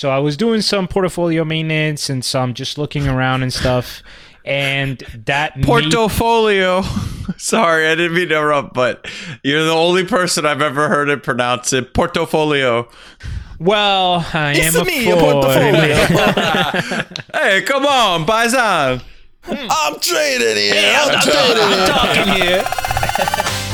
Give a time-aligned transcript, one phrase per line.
[0.00, 4.02] So I was doing some portfolio maintenance and some just looking around and stuff.
[4.46, 6.80] And that made- Portfolio.
[7.36, 9.06] Sorry, I didn't mean to interrupt, but
[9.44, 11.84] you're the only person I've ever heard it pronounce it.
[11.84, 12.88] Uh, portfolio.
[13.58, 15.74] well, I It's am a me, portfolio.
[17.34, 19.02] Hey, come on, Paisan.
[19.44, 20.96] I'm trading here.
[20.98, 21.86] I'm, trading here.
[21.86, 22.42] talking
[23.60, 23.66] here.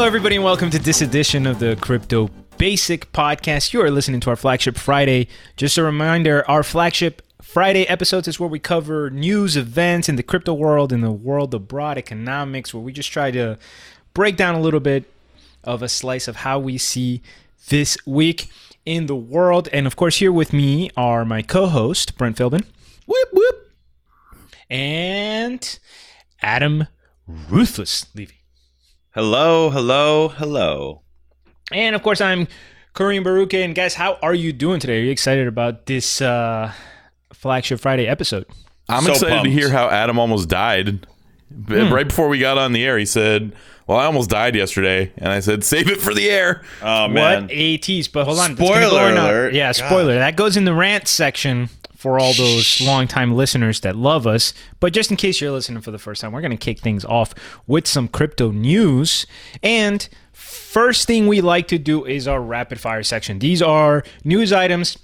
[0.00, 3.74] Hello, everybody, and welcome to this edition of the Crypto Basic Podcast.
[3.74, 5.28] You are listening to our flagship Friday.
[5.56, 10.22] Just a reminder our flagship Friday episodes is where we cover news, events in the
[10.22, 13.58] crypto world, in the world of broad economics, where we just try to
[14.14, 15.04] break down a little bit
[15.64, 17.20] of a slice of how we see
[17.68, 18.48] this week
[18.86, 19.68] in the world.
[19.70, 22.64] And of course, here with me are my co host, Brent Philbin,
[23.04, 23.70] Whoop, whoop.
[24.70, 25.78] and
[26.40, 26.86] Adam
[27.26, 28.39] Ruthless Levy.
[29.12, 31.02] Hello, hello, hello.
[31.72, 32.46] And of course, I'm
[32.94, 33.54] Kareem Baruch.
[33.54, 35.00] And guys, how are you doing today?
[35.00, 36.72] Are you excited about this uh,
[37.32, 38.46] flagship Friday episode?
[38.88, 41.06] I'm So excited to hear how Adam almost died.
[41.66, 41.92] Hmm.
[41.92, 43.52] Right before we got on the air, he said,
[43.88, 45.12] Well, I almost died yesterday.
[45.18, 46.62] And I said, Save it for the air.
[46.80, 47.42] Oh man.
[47.44, 48.06] What a tease!
[48.06, 49.54] But hold on, Spoiler go in our- alert.
[49.54, 49.72] yeah, God.
[49.86, 50.14] spoiler.
[50.14, 51.68] That goes in the rant section
[52.00, 54.54] for all those longtime listeners that love us.
[54.80, 57.34] But just in case you're listening for the first time, we're gonna kick things off
[57.66, 59.26] with some crypto news.
[59.62, 63.38] And first thing we like to do is our rapid fire section.
[63.38, 64.96] These are news items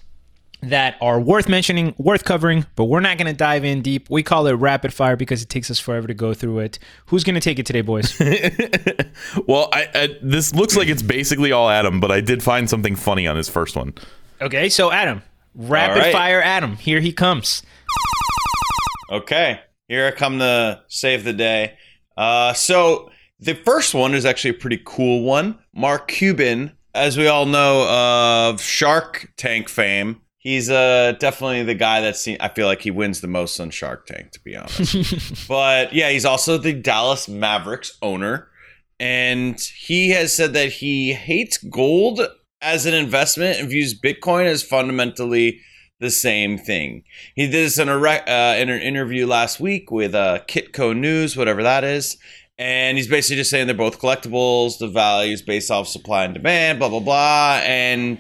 [0.63, 4.09] that are worth mentioning, worth covering, but we're not going to dive in deep.
[4.09, 6.79] We call it rapid fire because it takes us forever to go through it.
[7.07, 8.19] Who's going to take it today, boys?
[9.47, 12.97] Well, I, I, this looks like it's basically all Adam, but I did find something
[12.97, 13.93] funny on his first one.
[14.41, 15.23] okay, so Adam,
[15.57, 16.13] rapid right.
[16.13, 16.77] fire Adam.
[16.77, 17.63] Here he comes.
[19.11, 21.79] Okay, here I come to save the day.
[22.17, 25.59] Uh, so the first one is actually a pretty cool one.
[25.75, 32.01] Mark Cuban, as we all know of Shark Tank fame, he's uh, definitely the guy
[32.01, 32.37] that's seen.
[32.41, 35.47] I feel like he wins the most on Shark Tank, to be honest.
[35.49, 38.49] but yeah, he's also the Dallas Mavericks owner,
[38.99, 42.21] and he has said that he hates gold
[42.67, 45.61] as an investment and views Bitcoin as fundamentally
[46.01, 47.05] the same thing.
[47.37, 51.37] He did this in a uh, in an interview last week with uh, Kitco News,
[51.37, 52.19] whatever that is,
[52.59, 54.79] and he's basically just saying they're both collectibles.
[54.79, 57.61] The value is based off supply and demand, blah blah blah.
[57.63, 58.19] And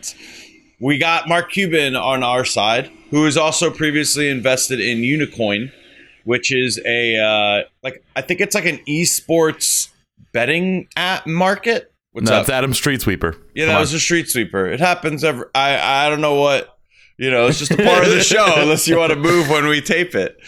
[0.81, 5.73] we got Mark Cuban on our side, who is also previously invested in Unicoin,
[6.25, 9.89] which is a uh, like I think it's like an esports
[10.33, 11.93] betting app market.
[12.16, 12.41] What's no, up?
[12.44, 13.37] it's Adam Street Sweeper.
[13.54, 13.81] Yeah, Come that on.
[13.82, 14.66] was a street sweeper.
[14.66, 15.44] It happens every.
[15.54, 16.72] I I don't know what.
[17.19, 19.66] You know, it's just a part of the show unless you want to move when
[19.69, 20.38] we tape it.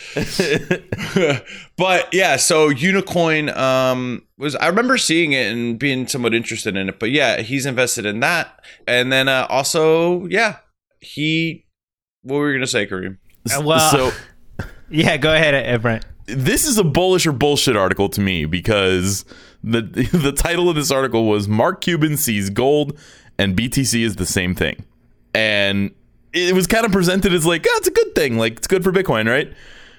[1.77, 6.89] but yeah, so Unicoin um was I remember seeing it and being somewhat interested in
[6.89, 6.99] it.
[6.99, 10.57] But yeah, he's invested in that, and then uh, also yeah,
[11.01, 11.67] he.
[12.23, 13.19] What were you gonna say, Kareem?
[13.55, 14.11] Uh, well- so
[14.91, 16.07] Yeah, go ahead, Brent.
[16.25, 19.27] this is a bullish or bullshit article to me because
[19.63, 19.83] the
[20.13, 22.99] the title of this article was Mark Cuban sees gold
[23.39, 24.85] and BTC is the same thing.
[25.35, 25.93] And
[26.33, 28.85] it was kind of presented as like, oh, it's a good thing, like it's good
[28.85, 29.53] for Bitcoin, right?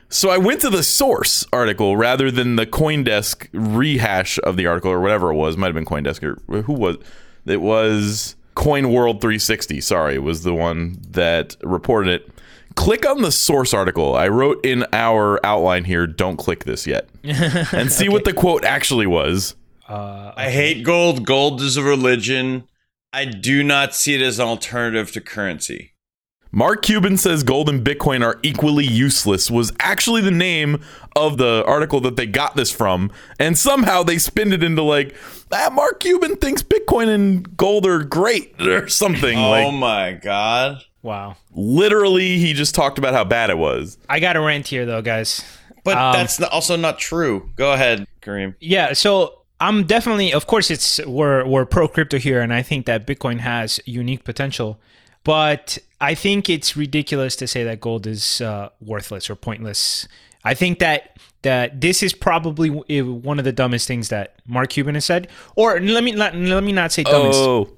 [0.09, 4.91] So I went to the source article rather than the CoinDesk rehash of the article
[4.91, 5.55] or whatever it was.
[5.55, 6.97] Might have been CoinDesk or who was
[7.45, 9.81] it was Coin World 360.
[9.81, 12.31] Sorry, was the one that reported it.
[12.75, 14.15] Click on the source article.
[14.15, 17.09] I wrote in our outline here, don't click this yet.
[17.73, 19.55] And see what the quote actually was.
[19.87, 21.25] Uh, I hate gold.
[21.25, 22.67] Gold is a religion.
[23.11, 25.93] I do not see it as an alternative to currency.
[26.51, 30.81] Mark Cuban says gold and Bitcoin are equally useless was actually the name
[31.15, 33.11] of the article that they got this from.
[33.39, 35.15] And somehow they spinned it into like,
[35.51, 39.37] ah, Mark Cuban thinks Bitcoin and gold are great or something.
[39.37, 40.83] oh like my god.
[41.01, 41.35] Wow.
[41.53, 43.97] literally he just talked about how bad it was.
[44.09, 45.43] I got a rant here, though, guys.
[45.83, 47.49] But Um, that's not- also not true.
[47.55, 48.55] Go ahead, Kareem.
[48.59, 52.85] Yeah, so I'm definitely, of course, it's we're we're pro crypto here, and I think
[52.85, 54.79] that Bitcoin has unique potential.
[55.23, 60.07] But I think it's ridiculous to say that gold is uh, worthless or pointless.
[60.45, 64.95] I think that that this is probably one of the dumbest things that Mark Cuban
[64.95, 65.27] has said.
[65.55, 67.39] Or let me not, let me not say dumbest.
[67.39, 67.69] Oh,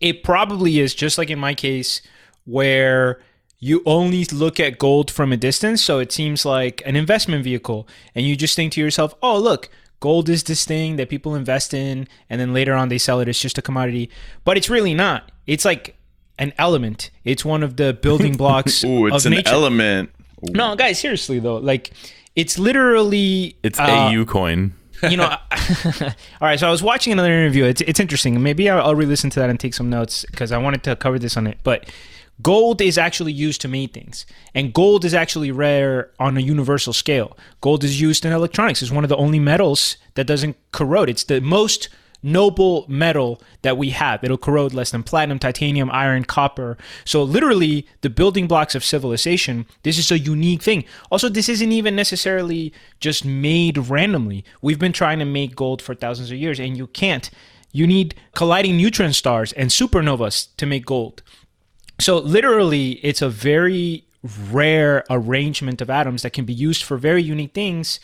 [0.00, 2.02] It it probably is just like in my case
[2.44, 3.20] where
[3.60, 7.88] you only look at gold from a distance, so it seems like an investment vehicle,
[8.14, 9.68] and you just think to yourself, "Oh, look,
[10.00, 13.28] gold is this thing that people invest in, and then later on they sell it.
[13.28, 14.10] It's just a commodity."
[14.44, 15.32] But it's really not.
[15.46, 15.96] It's like
[16.38, 17.10] an element.
[17.24, 19.50] It's one of the building blocks Ooh, it's of an nature.
[19.50, 20.10] element.
[20.42, 21.90] no, guys, seriously though, like
[22.36, 24.72] it's literally it's uh, AU coin.
[25.02, 25.24] You know,
[26.00, 26.58] all right.
[26.58, 27.64] So I was watching another interview.
[27.64, 28.40] It's it's interesting.
[28.42, 31.18] Maybe I'll, I'll re-listen to that and take some notes because I wanted to cover
[31.18, 31.58] this on it.
[31.62, 31.90] But
[32.42, 36.92] gold is actually used to make things, and gold is actually rare on a universal
[36.92, 37.36] scale.
[37.60, 38.82] Gold is used in electronics.
[38.82, 41.08] It's one of the only metals that doesn't corrode.
[41.08, 41.88] It's the most
[42.22, 44.24] noble metal that we have.
[44.24, 46.76] It'll corrode less than platinum, titanium, iron, copper.
[47.04, 49.66] So literally the building blocks of civilization.
[49.82, 50.84] This is a unique thing.
[51.10, 54.44] Also, this isn't even necessarily just made randomly.
[54.60, 57.30] We've been trying to make gold for thousands of years and you can't.
[57.72, 61.22] You need colliding neutron stars and supernovas to make gold.
[62.00, 64.04] So literally it's a very
[64.50, 68.00] rare arrangement of atoms that can be used for very unique things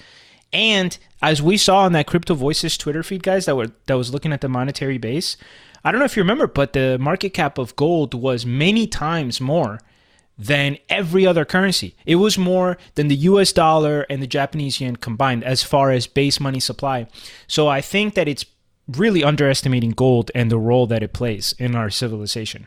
[0.52, 4.12] and as we saw on that Crypto Voices Twitter feed, guys, that were that was
[4.12, 5.36] looking at the monetary base,
[5.84, 9.40] I don't know if you remember, but the market cap of gold was many times
[9.40, 9.80] more
[10.38, 11.94] than every other currency.
[12.06, 16.06] It was more than the US dollar and the Japanese yen combined as far as
[16.06, 17.06] base money supply.
[17.46, 18.44] So I think that it's
[18.88, 22.66] really underestimating gold and the role that it plays in our civilization.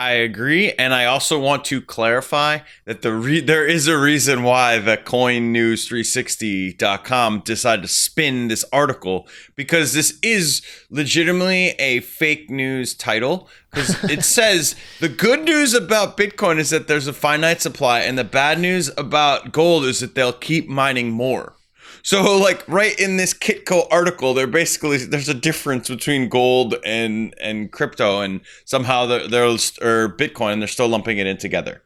[0.00, 4.42] I agree, and I also want to clarify that the re- there is a reason
[4.42, 12.94] why the CoinNews360.com decided to spin this article because this is legitimately a fake news
[12.94, 18.00] title because it says the good news about Bitcoin is that there's a finite supply,
[18.00, 21.56] and the bad news about gold is that they'll keep mining more.
[22.02, 27.34] So, like right in this Kitco article, there basically there's a difference between gold and
[27.40, 31.82] and crypto, and somehow they're, they're or Bitcoin, they're still lumping it in together.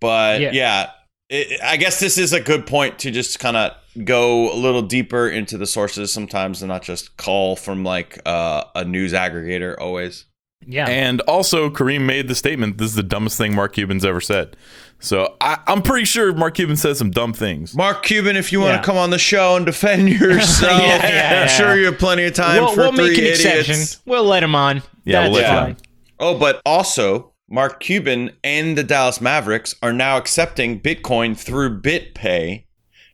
[0.00, 0.90] But yeah, yeah
[1.28, 3.72] it, I guess this is a good point to just kind of
[4.04, 8.64] go a little deeper into the sources sometimes, and not just call from like uh,
[8.74, 10.25] a news aggregator always.
[10.64, 10.88] Yeah.
[10.88, 14.56] And also, Kareem made the statement this is the dumbest thing Mark Cuban's ever said.
[14.98, 17.74] So I, am pretty sure Mark Cuban says some dumb things.
[17.74, 18.78] Mark Cuban, if you want yeah.
[18.78, 22.24] to come on the show and defend yourself, yeah, yeah, I'm sure you have plenty
[22.24, 23.44] of time we'll, for we'll three make an idiots.
[23.44, 24.02] exception.
[24.06, 24.82] We'll let him on.
[25.04, 25.76] Yeah, That's we'll let fine.
[26.18, 32.64] Oh, but also, Mark Cuban and the Dallas Mavericks are now accepting Bitcoin through BitPay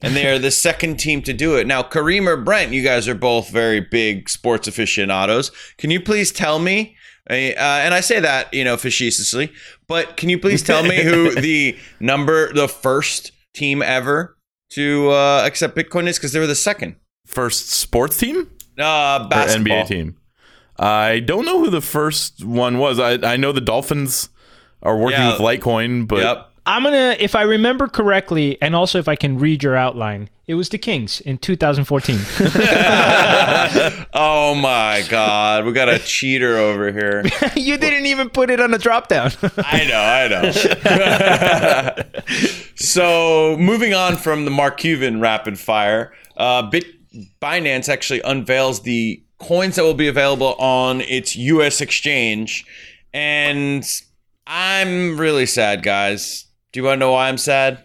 [0.00, 1.66] and they are the second team to do it.
[1.66, 5.50] Now, Kareem or Brent, you guys are both very big sports aficionados.
[5.78, 6.96] Can you please tell me
[7.30, 9.52] uh, and I say that, you know, facetiously,
[9.86, 14.36] but can you please tell me who the number, the first team ever
[14.70, 16.18] to uh, accept Bitcoin is?
[16.18, 16.96] Because they were the second.
[17.26, 18.50] First sports team?
[18.78, 19.78] Uh, basketball.
[19.78, 20.16] Or NBA team.
[20.78, 22.98] I don't know who the first one was.
[22.98, 24.28] I, I know the Dolphins
[24.82, 25.32] are working yeah.
[25.32, 26.22] with Litecoin, but.
[26.22, 26.51] Yep.
[26.64, 30.54] I'm gonna, if I remember correctly, and also if I can read your outline, it
[30.54, 32.20] was the Kings in 2014.
[34.14, 37.24] oh my God, we got a cheater over here.
[37.56, 39.32] you didn't even put it on the drop down.
[39.58, 40.52] I know, I know.
[42.76, 46.84] so moving on from the Mark Cuban rapid fire, uh, Bit
[47.40, 51.80] Binance actually unveils the coins that will be available on its U.S.
[51.80, 52.64] exchange,
[53.12, 53.84] and
[54.46, 57.84] I'm really sad, guys do you want to know why I'm sad?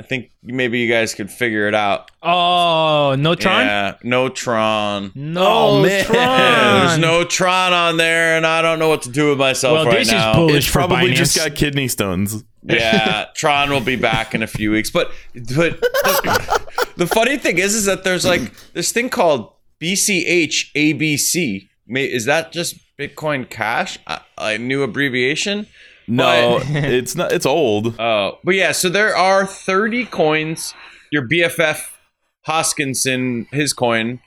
[0.00, 2.12] I think maybe you guys could figure it out.
[2.22, 3.66] Oh, no Tron?
[3.66, 5.10] Yeah, no Tron.
[5.16, 6.04] No oh, man.
[6.04, 6.16] Tron.
[6.86, 9.86] There's no Tron on there, and I don't know what to do with myself well,
[9.86, 10.30] right this now.
[10.30, 11.14] Is bullish it's probably Binance.
[11.14, 12.44] just got kidney stones.
[12.64, 14.90] Yeah, Tron will be back in a few weeks.
[14.90, 16.66] But but the,
[16.98, 21.66] the funny thing is, is that there's like this thing called BCH ABC.
[21.88, 23.98] Is that just Bitcoin Cash?
[24.06, 25.66] A, a new abbreviation?
[26.08, 27.32] No, it's not.
[27.32, 27.98] It's old.
[28.00, 28.72] Oh, but yeah.
[28.72, 30.74] So there are 30 coins.
[31.12, 31.80] Your BFF
[32.46, 34.20] Hoskinson, his coin,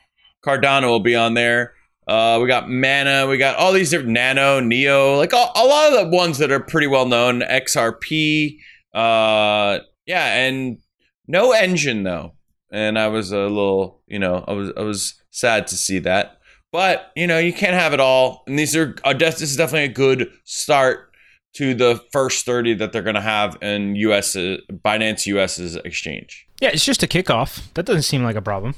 [0.46, 1.74] Cardano will be on there.
[2.08, 3.28] Uh, we got Mana.
[3.28, 6.52] We got all these different Nano, Neo, like a, a lot of the ones that
[6.52, 7.42] are pretty well known.
[7.42, 8.58] XRP.
[8.94, 10.80] Uh, yeah, and
[11.28, 12.34] no Enjin though.
[12.72, 16.38] And I was a little, you know, I was I was sad to see that.
[16.72, 18.44] But you know, you can't have it all.
[18.48, 21.11] And these are uh, this is definitely a good start
[21.54, 26.48] to the first 30 that they're going to have in US Binance US's exchange.
[26.60, 27.74] Yeah, it's just a kickoff.
[27.74, 28.76] That doesn't seem like a problem.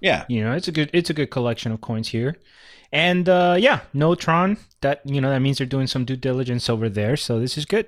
[0.00, 0.24] Yeah.
[0.28, 2.36] You know, it's a good it's a good collection of coins here.
[2.92, 4.56] And uh yeah, no Tron.
[4.80, 7.64] That you know, that means they're doing some due diligence over there, so this is
[7.64, 7.86] good.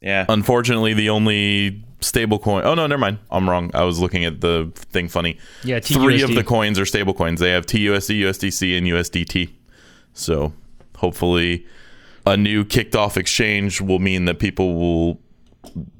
[0.00, 0.24] Yeah.
[0.28, 2.64] Unfortunately, the only stable coin.
[2.64, 3.18] Oh no, never mind.
[3.30, 3.70] I'm wrong.
[3.74, 5.38] I was looking at the thing funny.
[5.64, 5.94] Yeah, TUSD.
[5.94, 7.40] Three of the coins are stable coins.
[7.40, 9.50] They have TUSD, USDC, and USDT.
[10.14, 10.52] So
[10.96, 11.66] hopefully
[12.28, 15.20] a new kicked off exchange will mean that people will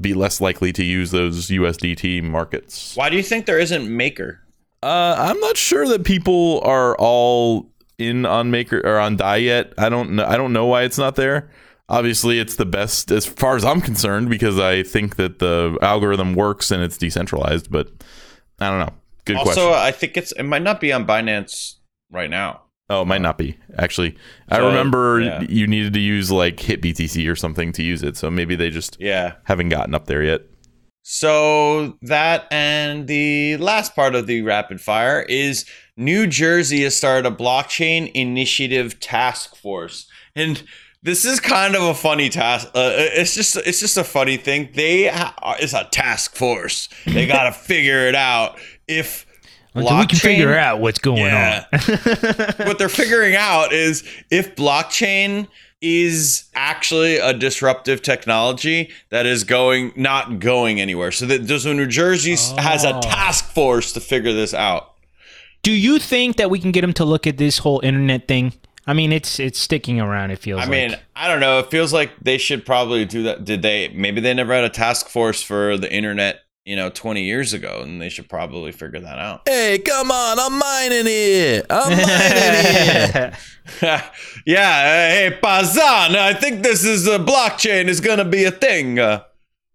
[0.01, 2.95] be less likely to use those USDT markets.
[2.97, 4.41] Why do you think there isn't Maker?
[4.83, 9.73] Uh, I'm not sure that people are all in on Maker or on Dai yet.
[9.77, 10.25] I don't know.
[10.25, 11.51] I don't know why it's not there.
[11.89, 16.35] Obviously, it's the best as far as I'm concerned because I think that the algorithm
[16.35, 17.73] works and it's decentralized.
[17.73, 17.89] But
[18.61, 18.95] I don't know.
[19.25, 19.49] Good question.
[19.49, 19.87] also, question.
[19.87, 21.77] I think it's it might not be on Binance
[22.11, 22.63] right now.
[22.91, 24.17] Oh, it might not be actually.
[24.49, 25.41] I remember yeah.
[25.43, 28.71] you needed to use like Hit BTC or something to use it, so maybe they
[28.71, 29.35] just Yeah.
[29.45, 30.43] haven't gotten up there yet.
[31.03, 35.65] So that and the last part of the rapid fire is
[35.97, 40.63] New Jersey has started a blockchain initiative task force, and
[41.03, 42.69] this is kind of a funny task.
[42.75, 44.71] Uh, it's just it's just a funny thing.
[44.75, 46.89] They ha- it's a task force.
[47.07, 49.27] They got to figure it out if.
[49.79, 51.65] Until we can figure out what's going Yeah.
[51.73, 51.79] on.
[52.67, 55.49] what they're figuring out is if blockchain
[55.81, 61.13] is actually a disruptive technology that is going not going anywhere.
[61.13, 63.01] So that so New Jersey s has a Oh.
[63.01, 64.93] task force to figure this out.
[65.63, 68.55] Do you think that we can get them to look at this whole internet thing?
[68.89, 70.31] I mean, it's it's sticking around.
[70.31, 70.61] It feels.
[70.61, 70.71] I like.
[70.71, 71.59] mean, I don't know.
[71.59, 73.45] It feels like they should probably do that.
[73.45, 73.89] Did they?
[73.89, 76.41] Maybe they never had a task force for the internet.
[76.69, 79.49] You know, 20 years ago, and they should probably figure that out.
[79.49, 80.39] Hey, come on!
[80.39, 81.65] I'm mining it.
[81.71, 83.35] I'm mining it.
[84.45, 88.99] yeah, hey Pazan, I think this is a blockchain is gonna be a thing.
[88.99, 89.23] Uh,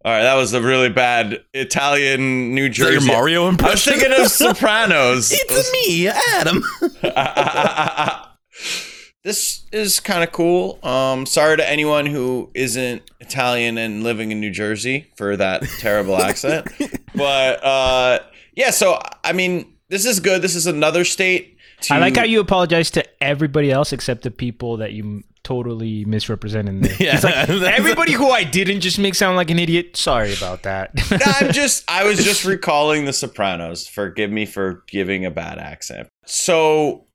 [0.05, 3.07] all right, that was a really bad Italian New Is that Jersey.
[3.07, 3.93] your Mario I was impression?
[3.93, 5.31] thinking of Sopranos.
[5.33, 6.61] it's me, Adam.
[9.23, 10.79] this is kind of cool.
[10.83, 16.17] Um, sorry to anyone who isn't Italian and living in New Jersey for that terrible
[16.21, 16.67] accent.
[17.15, 18.19] But uh,
[18.55, 20.41] yeah, so I mean, this is good.
[20.41, 21.59] This is another state.
[21.81, 26.05] To, I like how you apologize to everybody else except the people that you totally
[26.05, 26.81] misrepresented.
[26.81, 26.95] There.
[26.99, 27.35] Yeah, It's like
[27.77, 29.95] everybody who I didn't just make sound like an idiot.
[29.95, 30.91] Sorry about that.
[31.23, 33.85] I'm just I was just recalling The Sopranos.
[33.87, 36.07] Forgive me for giving a bad accent.
[36.25, 37.05] So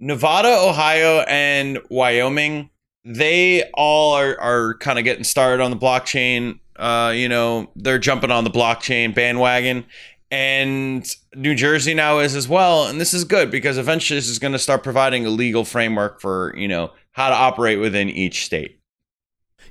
[0.00, 2.70] Nevada, Ohio, and Wyoming,
[3.04, 6.60] they all are are kind of getting started on the blockchain.
[6.76, 9.84] Uh, you know, they're jumping on the blockchain bandwagon.
[10.30, 12.86] And New Jersey now is as well.
[12.86, 16.20] And this is good because eventually this is going to start providing a legal framework
[16.20, 18.78] for, you know, how to operate within each state.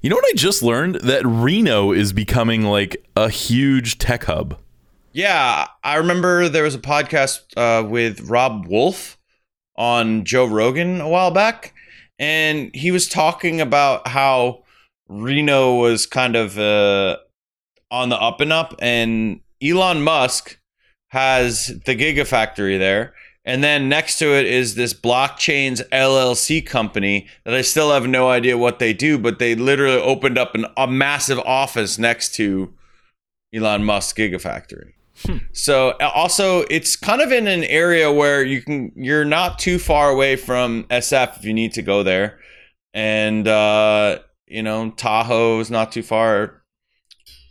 [0.02, 0.96] You know what I just learned?
[0.96, 4.60] That Reno is becoming like a huge tech hub.
[5.12, 9.17] Yeah, I remember there was a podcast uh, with Robb Wolf
[9.78, 11.74] on Joe Rogan a while back,
[12.20, 14.64] and he was talking about how
[15.08, 17.18] Reno was kind of uh,
[17.92, 20.60] on the up and up, and Elon Musk
[21.10, 23.14] has the Gigafactory there.
[23.46, 28.28] And then next to it is this blockchains LLC company that I still have no
[28.28, 32.74] idea what they do, but they literally opened up an, a massive office next to
[33.54, 34.92] Elon Musk's Gigafactory.
[35.54, 39.80] So uh, also it's kind of in an area where you can you're not too
[39.80, 42.40] far away from SF if you need to go there.
[42.94, 46.62] And uh you know, Tahoe is not too far.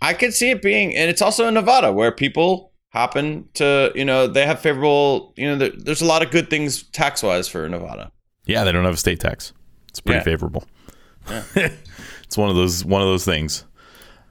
[0.01, 4.05] I could see it being and it's also in Nevada where people happen to, you
[4.05, 7.69] know, they have favorable, you know, there, there's a lot of good things tax-wise for
[7.69, 8.11] Nevada.
[8.47, 9.53] Yeah, they don't have a state tax.
[9.89, 10.25] It's pretty Yeah.
[10.25, 10.65] favorable.
[11.57, 13.65] it's one of those one of those things.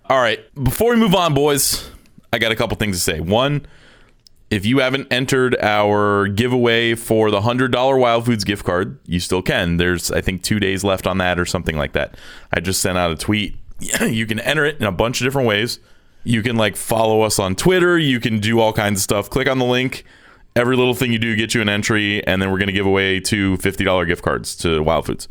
[0.10, 1.90] All right, before we move on, boys,
[2.36, 3.22] I got a couple things to say.
[3.22, 3.66] One,
[4.50, 9.22] if you haven't entered our giveaway for the hundred dollar Wild Foods gift card, you
[9.22, 9.78] still can.
[9.78, 12.16] There's I think two days left on that or something like that.
[12.52, 13.56] I just sent out a tweet.
[14.02, 15.80] you can enter it in a bunch of different ways.
[16.26, 17.98] You can like follow us on Twitter.
[17.98, 19.30] You can do all kinds of stuff.
[19.30, 20.04] Click on the link.
[20.58, 22.86] Every little thing you do gets you an entry, and then we're going to give
[22.86, 25.28] away two $50 gift cards to Wild Foods.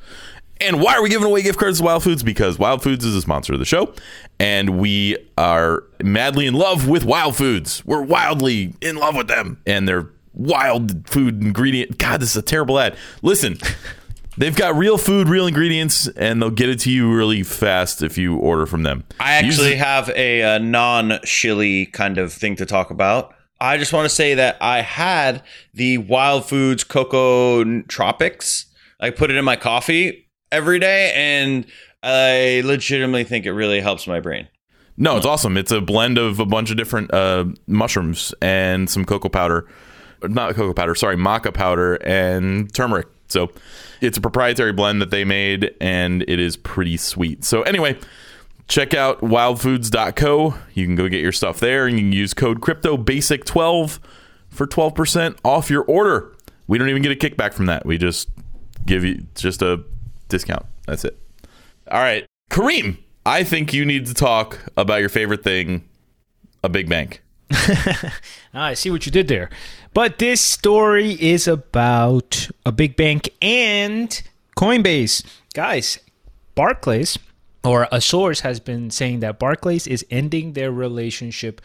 [0.60, 2.22] And why are we giving away gift cards to Wild Foods?
[2.22, 3.92] Because Wild Foods is a sponsor of the show,
[4.38, 7.84] and we are madly in love with Wild Foods.
[7.84, 11.98] We're wildly in love with them, and their wild food ingredient.
[11.98, 12.96] God, this is a terrible ad.
[13.22, 13.58] Listen,
[14.38, 18.16] they've got real food, real ingredients, and they'll get it to you really fast if
[18.16, 19.04] you order from them.
[19.18, 23.34] I actually the- have a, uh non-chili kind of thing to talk about.
[23.60, 25.42] I just want to say that I had
[25.72, 28.66] the Wild Foods Cocotropics.
[29.00, 30.23] I put it in my coffee
[30.54, 31.66] every day, and
[32.02, 34.48] I legitimately think it really helps my brain.
[34.96, 35.56] No, it's awesome.
[35.56, 39.68] It's a blend of a bunch of different uh, mushrooms and some cocoa powder.
[40.22, 43.08] Not cocoa powder, sorry, maca powder and turmeric.
[43.28, 43.50] So
[44.00, 47.44] it's a proprietary blend that they made and it is pretty sweet.
[47.44, 47.98] So, anyway,
[48.68, 50.54] check out wildfoods.co.
[50.74, 53.98] You can go get your stuff there and you can use code crypto basic 12
[54.48, 56.32] for 12% off your order.
[56.68, 57.84] We don't even get a kickback from that.
[57.84, 58.28] We just
[58.86, 59.82] give you just a
[60.34, 60.66] discount.
[60.86, 61.16] That's it.
[61.90, 62.26] All right.
[62.50, 65.88] Kareem, I think you need to talk about your favorite thing,
[66.62, 67.22] a big bank.
[68.56, 69.50] Ah, I see what you did there.
[69.94, 74.22] But this story is about a big bank and
[74.56, 75.24] Coinbase.
[75.54, 75.98] Guys,
[76.54, 77.18] Barclays
[77.64, 81.60] or a source has been saying that Barclays is ending their relationship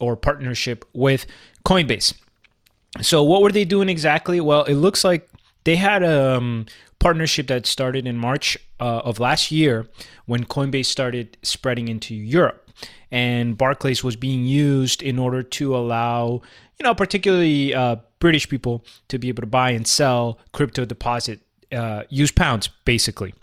[0.00, 1.26] or partnership with
[1.66, 2.14] Coinbase.
[3.02, 4.40] So what were they doing exactly?
[4.40, 5.28] Well, it looks like
[5.64, 6.66] they had a um,
[6.98, 9.86] partnership that started in March uh, of last year
[10.26, 12.70] when Coinbase started spreading into Europe,
[13.10, 16.42] and Barclays was being used in order to allow
[16.78, 21.40] you know particularly uh, British people to be able to buy and sell crypto deposit
[21.72, 23.34] uh, use pounds basically.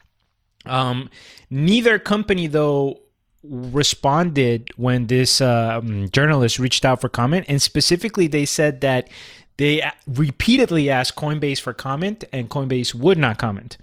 [0.65, 1.09] Um,
[1.49, 2.99] neither company though
[3.43, 9.09] responded when this um, journalist reached out for comment, and specifically they said that
[9.59, 13.77] they repeatedly asked Coinbase for comment, and Coinbase would not comment.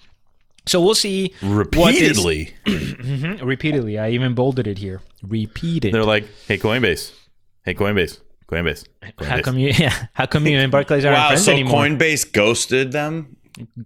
[0.65, 1.35] So we'll see.
[1.43, 2.55] Repeatedly.
[2.67, 3.99] mm-hmm, repeatedly.
[3.99, 5.03] I even bolded it here.
[5.23, 5.93] Repeated.
[5.93, 7.13] They're like, "Hey Coinbase,
[7.63, 9.27] hey Coinbase, Coinbase." Coinbase.
[9.27, 9.73] How come you?
[9.79, 11.83] Yeah, how come you and Barclays aren't wow, friends so anymore?
[11.83, 13.37] Coinbase ghosted them.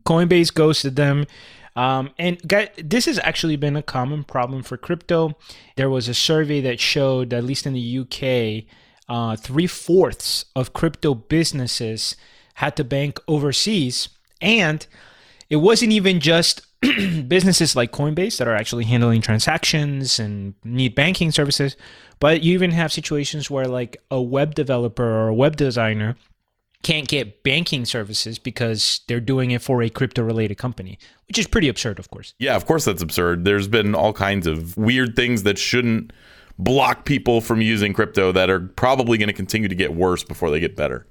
[0.04, 1.26] Coinbase ghosted them.
[1.74, 5.36] Um, and guys, this has actually been a common problem for crypto.
[5.76, 8.64] There was a survey that showed, at least in the UK,
[9.10, 12.16] uh, three fourths of crypto businesses
[12.54, 14.08] had to bank overseas.
[14.40, 14.86] And
[15.50, 21.32] it wasn't even just businesses like Coinbase that are actually handling transactions and need banking
[21.32, 21.76] services,
[22.20, 26.16] but you even have situations where, like, a web developer or a web designer
[26.82, 31.46] can't get banking services because they're doing it for a crypto related company, which is
[31.46, 32.32] pretty absurd, of course.
[32.38, 33.44] Yeah, of course that's absurd.
[33.44, 36.12] There's been all kinds of weird things that shouldn't
[36.64, 40.50] block people from using crypto that are probably going to continue to get worse before
[40.50, 41.06] they get better.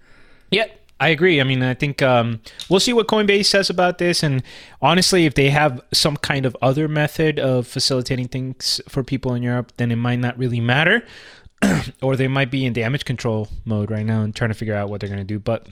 [0.52, 0.66] Yeah,
[1.00, 1.40] I agree.
[1.40, 4.22] I mean, I think um, we'll see what Coinbase says about this.
[4.22, 4.44] And
[4.82, 9.44] honestly, if they have some kind of other method of facilitating things for people in
[9.44, 11.06] Europe, then it might not really matter.
[12.02, 14.90] or they might be in damage control mode right now and trying to figure out
[14.90, 15.40] what they're going to do.
[15.40, 15.68] But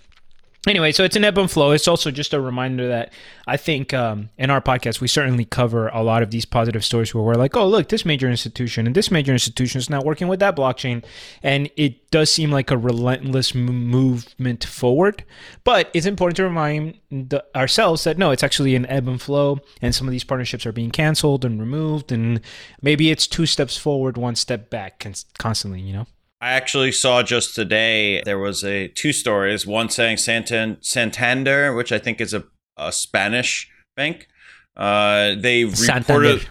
[0.70, 1.72] anyway, so it's an ebb and flow.
[1.72, 3.14] It's also just a reminder that
[3.46, 7.14] I think um, in our podcast, we certainly cover a lot of these positive stories
[7.14, 10.28] where we're like, oh, look, this major institution and this major institution is now working
[10.28, 11.04] with that blockchain.
[11.44, 15.24] And it does seem like a relentless m- movement forward.
[15.64, 19.60] But it's important to remind the, ourselves that no, it's actually an ebb and flow.
[19.82, 22.12] And some of these partnerships are being canceled and removed.
[22.12, 22.42] And
[22.82, 25.06] maybe it's two steps forward, one step back
[25.38, 26.08] constantly, you know?
[26.40, 29.66] I actually saw just today there was a two stories.
[29.66, 32.44] One saying Santan- Santander, which I think is a,
[32.78, 34.28] a Spanish bank.
[34.76, 36.48] Uh, they reported,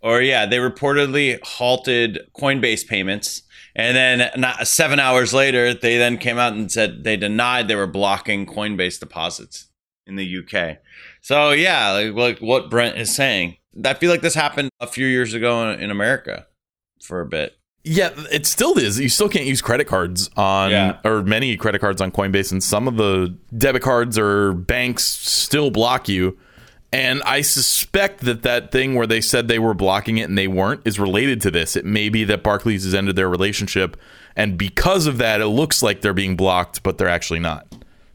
[0.00, 3.42] or yeah, they reportedly halted Coinbase payments,
[3.74, 7.76] and then not seven hours later, they then came out and said they denied they
[7.76, 9.68] were blocking Coinbase deposits
[10.06, 10.78] in the UK.
[11.22, 15.06] So yeah, like, like what Brent is saying, I feel like this happened a few
[15.06, 16.46] years ago in America
[17.02, 17.56] for a bit.
[17.82, 19.00] Yeah, it still is.
[19.00, 20.98] You still can't use credit cards on, Yeah.
[21.04, 25.70] or many credit cards on Coinbase, and some of the debit cards or banks still
[25.70, 26.36] block you.
[26.92, 30.48] And I suspect that that thing where they said they were blocking it and they
[30.48, 31.76] weren't is related to this.
[31.76, 33.96] It may be that Barclays has ended their relationship,
[34.36, 37.66] and because of that, it looks like they're being blocked, but they're actually not.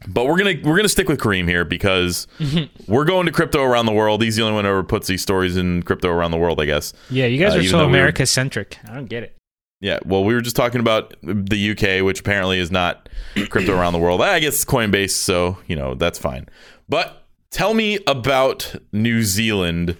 [0.06, 2.28] But we're gonna we're gonna stick with Kareem here because
[2.86, 4.22] we're going to crypto around the world.
[4.22, 6.66] He's the only one who ever puts these stories in crypto around the world, I
[6.66, 6.92] guess.
[7.10, 8.78] Yeah, you guys Uh, are so though we were- America centric.
[8.88, 9.32] I don't get it.
[9.80, 13.08] Yeah, well, we were just talking about the UK, which apparently is not
[13.50, 14.22] crypto around the world.
[14.22, 16.48] I guess Coinbase, so you know that's fine.
[16.88, 19.98] But tell me about New Zealand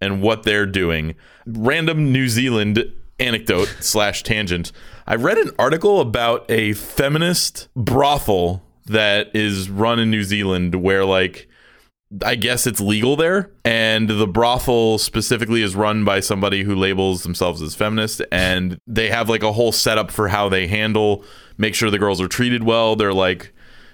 [0.00, 1.16] and what they're doing.
[1.44, 2.84] Random New Zealand
[3.18, 4.70] anecdote slash tangent.
[5.06, 11.04] I read an article about a feminist brothel that is run in New Zealand, where
[11.04, 11.48] like
[12.24, 13.50] I guess it's legal there.
[13.64, 18.20] And the brothel specifically is run by somebody who labels themselves as feminist.
[18.32, 21.24] And they have like a whole setup for how they handle,
[21.56, 22.96] make sure the girls are treated well.
[22.96, 23.52] They're like,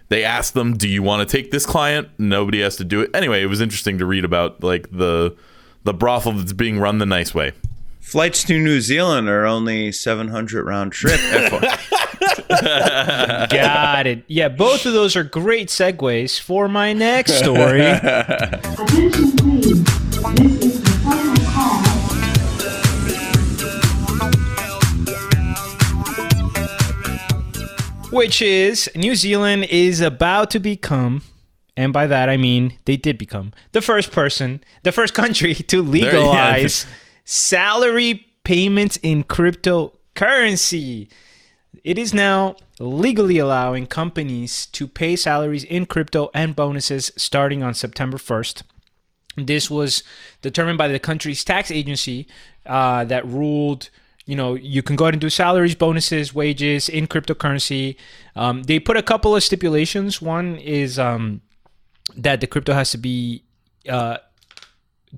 [0.09, 2.09] they ask them, do you want to take this client?
[2.19, 3.11] Nobody has to do it.
[3.13, 5.37] Anyway, it was interesting to read about like the
[5.85, 7.53] the brothel that's being run the nice way.
[8.01, 11.21] Flights to New Zealand are only 700 round trip.
[13.51, 14.25] Got it.
[14.27, 17.83] Yeah, both of those are great segues for my next story.
[17.83, 19.85] Attention please.
[19.85, 21.97] This is the final call.
[28.11, 31.23] which is New Zealand is about to become,
[31.77, 35.83] and by that I mean they did become the first person, the first country to
[35.83, 36.87] legalize
[37.25, 41.09] salary payments in cryptocurrency.
[41.87, 47.75] It is now legally allowing companies to pay salaries in crypto and bonuses starting on
[47.75, 48.65] September 1st.
[49.37, 50.03] This was
[50.43, 52.27] determined by the country's tax agency
[52.67, 53.91] uh, that ruled,
[54.25, 57.95] you know, you can go ahead and do salaries, bonuses, wages in cryptocurrency.
[58.35, 60.21] Um, they put a couple of stipulations.
[60.21, 61.41] One is um,
[62.17, 63.45] that the crypto has to be
[63.89, 64.17] uh,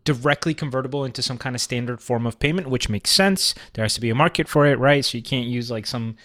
[0.04, 3.54] directly convertible into some kind of standard form of payment, which makes sense.
[3.72, 5.02] There has to be a market for it, right?
[5.02, 6.16] So you can't use like some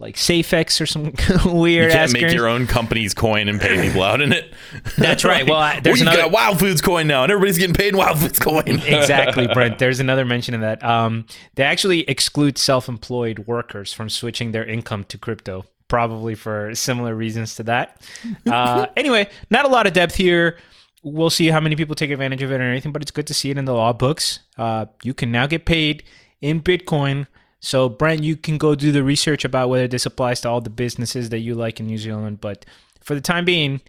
[0.00, 1.12] like SafeX or some
[1.60, 2.36] weird You can't make currency.
[2.36, 4.52] your own company's coin and pay people out in it.
[4.96, 5.44] That's right.
[5.44, 7.96] Well, I- there's we another- got Wild Foods coin now, and everybody's getting paid in
[7.96, 8.62] Wild Foods coin.
[8.68, 9.78] exactly, Brent.
[9.80, 10.84] There's another mention of that.
[10.84, 17.14] Um, they actually exclude self-employed workers from switching their income to crypto, probably for similar
[17.14, 18.00] reasons to that.
[18.46, 20.58] Uh, anyway, not a lot of depth here.
[21.02, 23.34] We'll see how many people take advantage of it or anything, but it's good to
[23.34, 24.40] see it in the law books.
[24.56, 26.04] Uh, you can now get paid
[26.40, 27.26] in Bitcoin.
[27.60, 30.70] So, Brent, you can go do the research about whether this applies to all the
[30.70, 32.40] businesses that you like in New Zealand.
[32.40, 32.64] But
[33.00, 33.80] for the time being,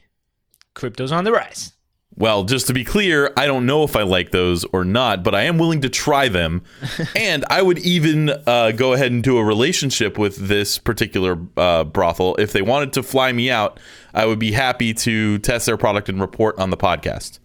[0.74, 1.74] crypto's on the rise.
[2.16, 5.36] Well, just to be clear, I don't know if I like those or not, but
[5.36, 6.64] I am willing to try them.
[7.16, 11.86] and I would even uh, go ahead and do a relationship with this particular uh,
[11.86, 12.36] brothel.
[12.38, 13.80] If they wanted to fly me out,
[14.14, 17.40] I would be happy to test their product and report on the podcast.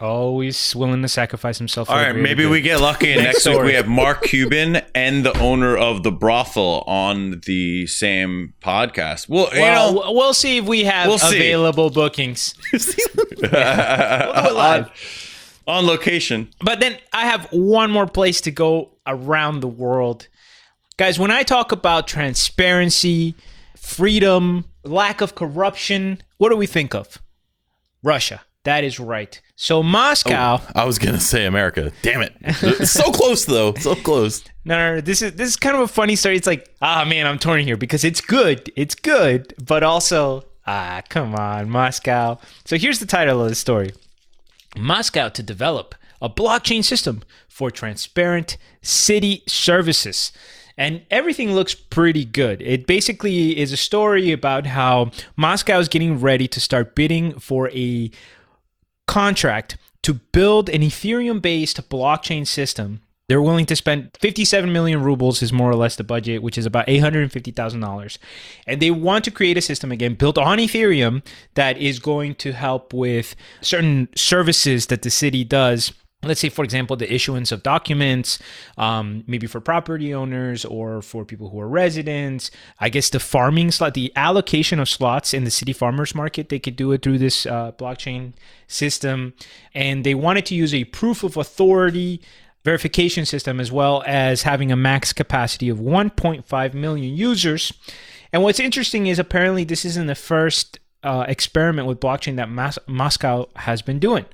[0.00, 1.86] Always willing to sacrifice himself.
[1.88, 2.50] For All the right, greater maybe good.
[2.50, 6.10] we get lucky and next week we have Mark Cuban and the owner of the
[6.10, 9.28] brothel on the same podcast.
[9.28, 11.36] Well, you know, we'll see if we have We'll see.
[11.36, 12.54] available bookings.
[12.72, 13.52] we'll do it
[14.54, 14.90] live.
[15.66, 16.48] on location.
[16.60, 20.28] But then I have one more place to go around the world.
[20.96, 23.34] Guys, when I talk about transparency,
[23.76, 27.20] freedom, lack of corruption, what do we think of?
[28.02, 28.42] Russia.
[28.64, 29.40] That is right.
[29.56, 30.60] So Moscow.
[30.74, 31.92] I was gonna say America.
[32.02, 32.86] Damn it!
[32.86, 33.74] So close though.
[33.74, 34.42] So close.
[34.66, 36.38] No, no, no, this is this is kind of a funny story.
[36.38, 41.02] It's like, ah, man, I'm torn here because it's good, it's good, but also, ah,
[41.10, 42.38] come on, Moscow.
[42.64, 43.90] So here's the title of the story:
[44.74, 50.32] Moscow to develop a blockchain system for transparent city services.
[50.78, 52.60] And everything looks pretty good.
[52.62, 57.68] It basically is a story about how Moscow is getting ready to start bidding for
[57.70, 58.10] a
[59.06, 63.00] contract to build an Ethereum based blockchain system.
[63.26, 66.66] They're willing to spend 57 million rubles, is more or less the budget, which is
[66.66, 68.18] about $850,000.
[68.66, 71.22] And they want to create a system again built on Ethereum
[71.54, 75.94] that is going to help with certain services that the city does.
[76.24, 78.38] Let's say, for example, the issuance of documents,
[78.76, 82.50] um, maybe for property owners or for people who are residents.
[82.80, 86.58] I guess the farming slot, the allocation of slots in the city farmers market, they
[86.58, 88.32] could do it through this uh, blockchain
[88.66, 89.34] system.
[89.74, 92.20] And they wanted to use a proof of authority
[92.64, 97.72] verification system as well as having a max capacity of 1.5 million users.
[98.32, 102.78] And what's interesting is apparently this isn't the first uh, experiment with blockchain that Mas-
[102.86, 104.24] Moscow has been doing.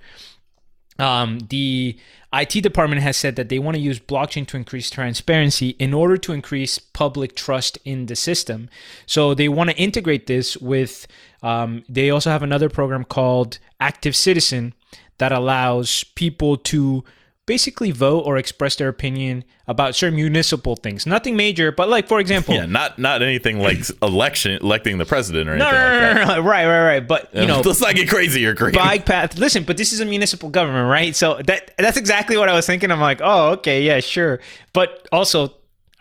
[1.00, 1.98] Um, the
[2.32, 6.16] IT department has said that they want to use blockchain to increase transparency in order
[6.18, 8.68] to increase public trust in the system.
[9.06, 11.06] So they want to integrate this with.
[11.42, 14.74] Um, they also have another program called Active Citizen
[15.18, 17.02] that allows people to
[17.50, 21.04] basically vote or express their opinion about certain municipal things.
[21.04, 25.48] Nothing major, but like for example, Yeah, not not anything like election electing the president
[25.48, 26.36] or anything no, no, like no, that.
[26.36, 27.08] no, right, right, right.
[27.08, 28.76] But you know, let's not get crazy or crazy.
[28.76, 29.36] bike path.
[29.36, 31.16] Listen, but this is a municipal government, right?
[31.16, 32.92] So that that's exactly what I was thinking.
[32.92, 34.38] I'm like, oh, okay, yeah, sure.
[34.72, 35.48] But also,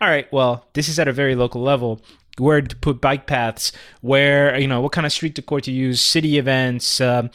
[0.00, 2.00] all right, well, this is at a very local level.
[2.38, 3.72] Where to put bike paths?
[4.02, 6.00] Where you know what kind of street decor to use?
[6.00, 7.00] City events.
[7.00, 7.30] Um,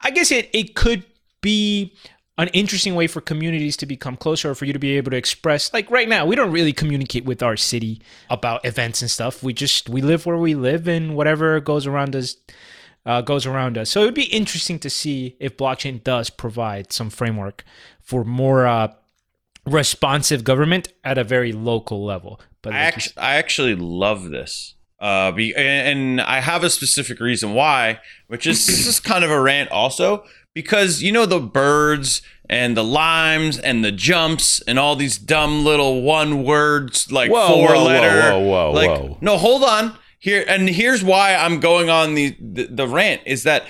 [0.00, 1.04] I guess it it could
[1.42, 1.94] be
[2.38, 5.16] an interesting way for communities to become closer or for you to be able to
[5.16, 9.42] express like right now we don't really communicate with our city about events and stuff
[9.42, 12.36] we just we live where we live and whatever goes around us
[13.04, 13.90] uh, goes around us.
[13.90, 17.64] So it would be interesting to see if blockchain does provide some framework
[18.00, 18.92] for more uh,
[19.66, 22.40] responsive government at a very local level.
[22.62, 24.74] But I like actually, I actually love this.
[25.00, 29.24] Uh, be, and, and I have a specific reason why, which is this is kind
[29.24, 34.60] of a rant also because you know the birds and the limes and the jumps
[34.62, 38.90] and all these dumb little one words like Whoa, four whoa, whoa, whoa, whoa, like,
[38.90, 39.18] whoa.
[39.20, 43.42] No, hold on here, and here's why I'm going on the, the the rant is
[43.42, 43.64] that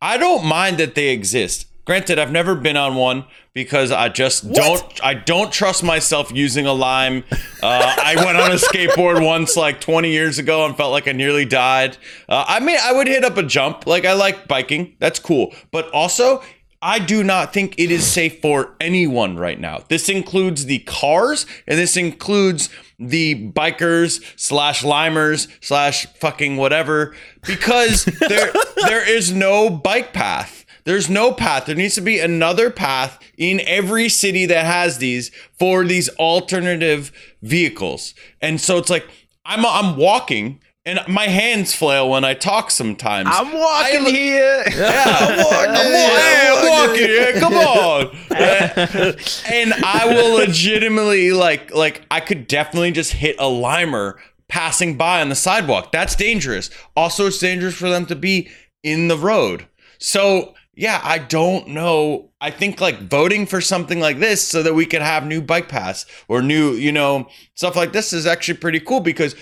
[0.00, 1.66] I don't mind that they exist.
[1.84, 5.00] Granted, I've never been on one because I just don't.
[5.02, 7.24] I don't trust myself using a lime.
[7.60, 11.12] Uh, I went on a skateboard once, like 20 years ago, and felt like I
[11.12, 11.96] nearly died.
[12.28, 13.86] Uh, I mean, I would hit up a jump.
[13.86, 14.94] Like I like biking.
[15.00, 15.52] That's cool.
[15.72, 16.42] But also,
[16.80, 19.84] I do not think it is safe for anyone right now.
[19.88, 22.68] This includes the cars, and this includes
[22.98, 27.14] the bikers slash limers slash fucking whatever,
[27.46, 30.61] because there there is no bike path.
[30.84, 31.66] There's no path.
[31.66, 37.12] There needs to be another path in every city that has these for these alternative
[37.42, 38.14] vehicles.
[38.40, 39.06] And so it's like
[39.44, 43.28] I'm I'm walking and my hands flail when I talk sometimes.
[43.30, 44.64] I'm walking here.
[44.76, 45.70] yeah, I'm walking.
[45.70, 46.16] I'm walking.
[46.18, 47.08] Hey, I'm walking.
[47.08, 49.16] Yeah, come on.
[49.52, 54.14] and I will legitimately like like I could definitely just hit a limer
[54.48, 55.92] passing by on the sidewalk.
[55.92, 56.68] That's dangerous.
[56.96, 58.50] Also, it's dangerous for them to be
[58.82, 59.66] in the road.
[59.98, 62.30] So, yeah, I don't know.
[62.40, 65.68] I think like voting for something like this so that we can have new bike
[65.68, 69.36] paths or new, you know, stuff like this is actually pretty cool because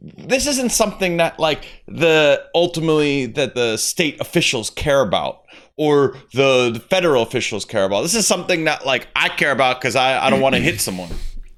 [0.00, 5.42] this isn't something that like the ultimately that the state officials care about
[5.76, 8.02] or the, the federal officials care about.
[8.02, 10.80] This is something that like I care about because I, I don't want to hit
[10.80, 11.10] someone.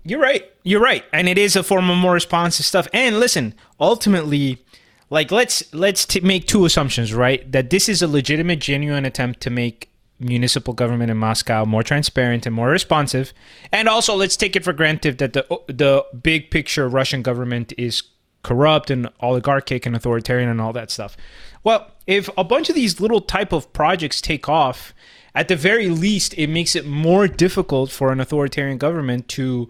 [0.04, 0.44] You're right.
[0.64, 1.02] You're right.
[1.14, 2.86] And it is a form of more responsive stuff.
[2.92, 4.62] And listen, ultimately,
[5.10, 7.50] like let's let's t- make two assumptions, right?
[7.50, 12.46] That this is a legitimate, genuine attempt to make municipal government in Moscow more transparent
[12.46, 13.32] and more responsive.
[13.72, 18.02] And also, let's take it for granted that the the big picture Russian government is
[18.42, 21.16] corrupt and oligarchic and authoritarian and all that stuff.
[21.62, 24.92] Well, if a bunch of these little type of projects take off,
[25.34, 29.68] at the very least, it makes it more difficult for an authoritarian government to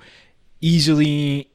[0.60, 1.50] easily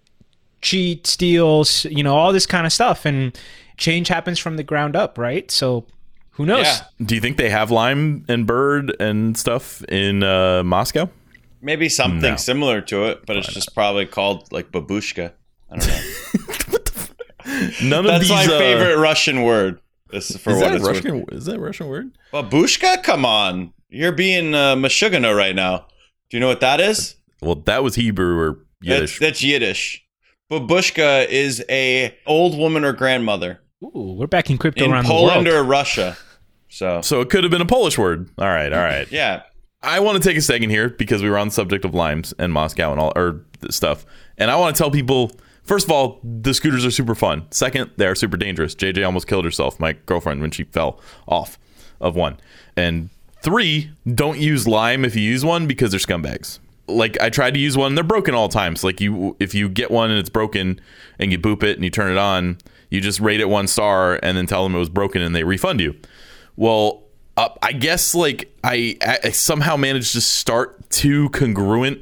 [0.61, 3.05] cheat, steal, s- you know, all this kind of stuff.
[3.05, 3.37] And
[3.77, 5.49] change happens from the ground up, right?
[5.51, 5.85] So
[6.31, 6.65] who knows?
[6.65, 6.81] Yeah.
[7.05, 11.09] Do you think they have lime and bird and stuff in uh, Moscow?
[11.61, 12.35] Maybe something No.
[12.37, 15.33] similar to it, but it's just probably called like babushka.
[15.69, 16.01] I don't know.
[17.89, 18.29] None of That's these.
[18.31, 19.81] my uh, favorite Russian word.
[20.11, 20.95] This is for Is what that a worth.
[21.03, 21.25] Russian?
[21.31, 22.11] Is that a Russian word?
[22.33, 23.03] Babushka?
[23.03, 23.73] Come on.
[23.89, 25.85] You're being uh, Meshuggah right now.
[26.29, 27.15] Do you know what that is?
[27.41, 29.19] Well, that was Hebrew or That's, Yiddish.
[29.19, 30.05] that's Yiddish.
[30.51, 35.47] Babushka is a old woman or grandmother Ooh, we're back in crypto in around Poland
[35.47, 35.63] the or.
[35.63, 36.17] Russia.
[36.69, 38.29] So so it could have been a Polish word.
[38.37, 39.09] All right, all right.
[39.11, 39.43] yeah,
[39.81, 42.33] I want to take a second here because we were on the subject of limes
[42.37, 44.05] and Moscow and all or th- stuff,
[44.37, 45.31] and I want to tell people.
[45.63, 47.45] First of all, the scooters are super fun.
[47.51, 48.73] Second, they are super dangerous.
[48.73, 51.59] JJ almost killed herself, my girlfriend, when she fell off
[52.01, 52.39] of one.
[52.75, 53.11] And
[53.43, 56.57] three, don't use lime if you use one because they're scumbags.
[56.89, 58.83] Like I tried to use one, they're broken all times.
[58.83, 60.81] Like you, if you get one and it's broken,
[61.19, 62.57] and you boop it and you turn it on,
[62.89, 65.43] you just rate it one star and then tell them it was broken and they
[65.43, 65.95] refund you.
[66.55, 67.03] Well,
[67.37, 72.01] uh, I guess like I, I somehow managed to start two congruent.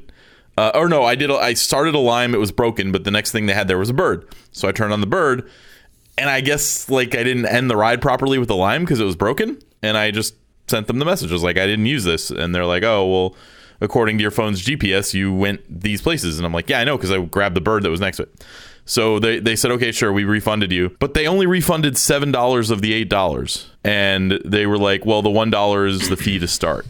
[0.57, 1.29] Uh, or no, I did.
[1.29, 2.33] A, I started a lime.
[2.33, 4.27] It was broken, but the next thing they had there was a bird.
[4.51, 5.47] So I turned on the bird,
[6.17, 9.03] and I guess like I didn't end the ride properly with the lime because it
[9.05, 10.33] was broken, and I just
[10.67, 11.29] sent them the message.
[11.29, 13.35] I was like, I didn't use this, and they're like, Oh, well,
[13.81, 16.97] according to your phone's GPS, you went these places, and I'm like, Yeah, I know
[16.97, 18.45] because I grabbed the bird that was next to it.
[18.87, 20.95] So they, they said, okay, sure, we refunded you.
[20.99, 23.65] But they only refunded $7 of the $8.
[23.83, 26.87] And they were like, well, the $1 is the fee to start.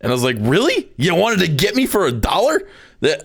[0.00, 0.90] And I was like, really?
[0.96, 2.66] You wanted to get me for a dollar?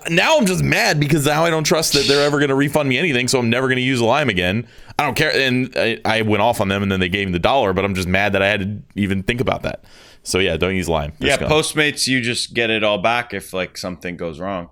[0.09, 2.89] Now I'm just mad because now I don't trust that they're ever going to refund
[2.89, 3.29] me anything.
[3.29, 4.67] So I'm never going to use Lime again.
[4.99, 5.31] I don't care.
[5.33, 7.85] And I, I went off on them and then they gave me the dollar, but
[7.85, 9.85] I'm just mad that I had to even think about that.
[10.27, 11.13] So yeah, don't use Lime.
[11.19, 11.35] They're yeah.
[11.37, 11.49] scum.
[11.49, 14.69] Postmates, you just get it all back if like something goes wrong.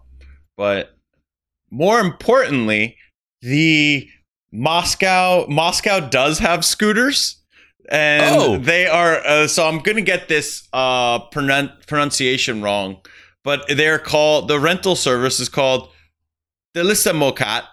[0.57, 0.97] But
[1.71, 2.97] more importantly,
[3.41, 4.09] the
[4.51, 7.41] Moscow Moscow does have scooters,
[7.89, 8.57] and Oh.
[8.57, 9.25] they are.
[9.25, 12.97] Uh, so I'm gonna get this uh, pronun- pronunciation wrong,
[13.45, 15.89] but they're called the rental service is called
[16.75, 17.63] Delissimo Cat.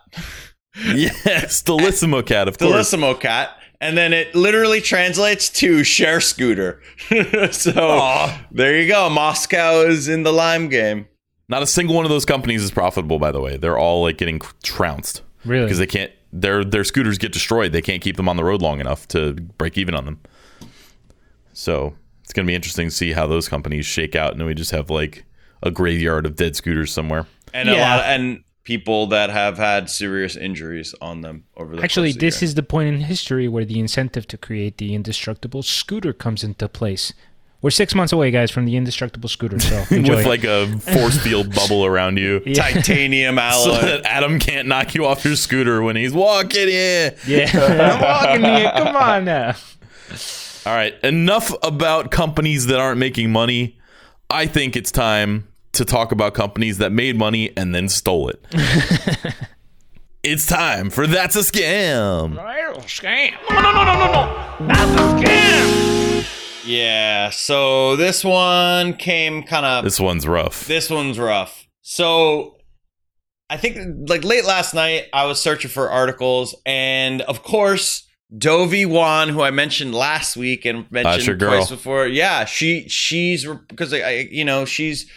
[0.77, 2.92] yes, Delissimo Cat, of course.
[2.95, 3.51] Delissimo Cat.
[3.83, 6.81] And then it literally translates to share scooter.
[7.51, 8.47] so Aw.
[8.53, 9.11] there you go.
[9.11, 11.09] Moscow is in the lime game.
[11.49, 13.57] Not a single one of those companies is profitable, by the way.
[13.57, 15.23] They're all like getting trounced.
[15.45, 15.64] Really?
[15.64, 17.73] because they can't their their scooters get destroyed.
[17.73, 20.21] They can't keep them on the road long enough to break even on them.
[21.53, 24.55] So it's gonna be interesting to see how those companies shake out, and then we
[24.55, 25.25] just have like
[25.62, 27.27] a graveyard of dead scooters somewhere.
[27.53, 27.97] And a Yeah.
[27.97, 32.27] lot and people that have had serious injuries on them over the Actually, course the
[32.27, 32.46] this year.
[32.46, 36.68] is the point in history where the incentive to create the indestructible scooter comes into
[36.68, 37.12] place.
[37.61, 39.59] We're six months away, guys, from the indestructible scooter.
[39.61, 40.16] So enjoy.
[40.16, 42.40] with like a force field bubble around you.
[42.40, 43.87] titanium alloy, So alloy.
[43.87, 47.14] that Adam can't knock you off your scooter when he's walking in.
[47.27, 48.72] yeah, I'm walking here.
[48.77, 49.55] Come on now.
[50.66, 53.79] All right, enough about companies that aren't making money.
[54.31, 58.45] I think it's time to talk about companies that made money and then stole it.
[60.23, 62.37] it's time for That's a Scam.
[62.87, 63.33] Scam.
[63.51, 64.67] No, no, no, no, no, no.
[64.67, 66.65] That's a scam.
[66.65, 67.31] yeah.
[67.31, 70.67] So this one came kind of This one's rough.
[70.67, 71.67] This one's rough.
[71.81, 72.59] So
[73.51, 78.07] I think like late last night I was searching for articles and of course
[78.37, 81.51] Dovey Wan, who I mentioned last week and your mentioned girl.
[81.59, 85.11] twice before, yeah, she she's because I, I you know she's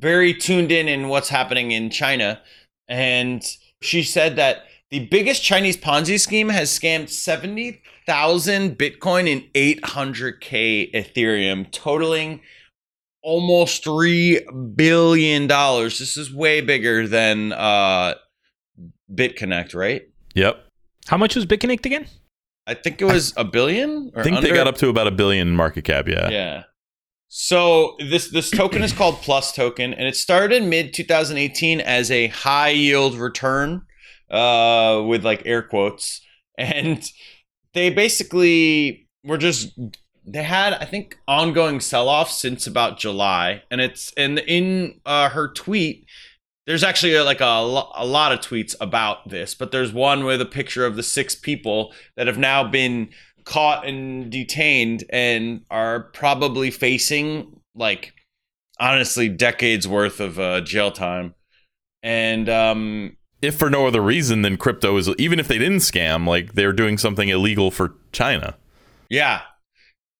[0.00, 2.40] very tuned in in what's happening in China,
[2.88, 3.42] and
[3.80, 9.84] she said that the biggest Chinese Ponzi scheme has scammed seventy thousand Bitcoin and eight
[9.84, 12.40] hundred k Ethereum, totaling
[13.22, 14.40] almost three
[14.74, 15.98] billion dollars.
[15.98, 18.14] This is way bigger than uh
[19.12, 20.08] BitConnect, right?
[20.34, 20.64] Yep.
[21.06, 22.06] How much was BitConnect again?
[22.66, 24.12] I think it was a billion.
[24.14, 26.06] Or I think they got up to about a billion market cap.
[26.06, 26.28] Yeah.
[26.28, 26.62] Yeah.
[27.28, 32.28] So this this token is called Plus Token, and it started mid 2018 as a
[32.28, 33.82] high yield return,
[34.30, 36.22] uh, with like air quotes,
[36.58, 37.04] and
[37.74, 39.78] they basically were just
[40.26, 45.28] they had I think ongoing sell off since about July, and it's and in uh,
[45.30, 46.06] her tweet.
[46.66, 50.38] There's actually uh, like a, a lot of tweets about this, but there's one with
[50.42, 53.08] a picture of the six people that have now been
[53.48, 58.12] caught and detained and are probably facing like
[58.78, 61.34] honestly decades worth of uh, jail time
[62.02, 66.26] and um If for no other reason than crypto is, even if they didn't scam,
[66.26, 68.54] like they're doing something illegal for China.
[69.08, 69.40] yeah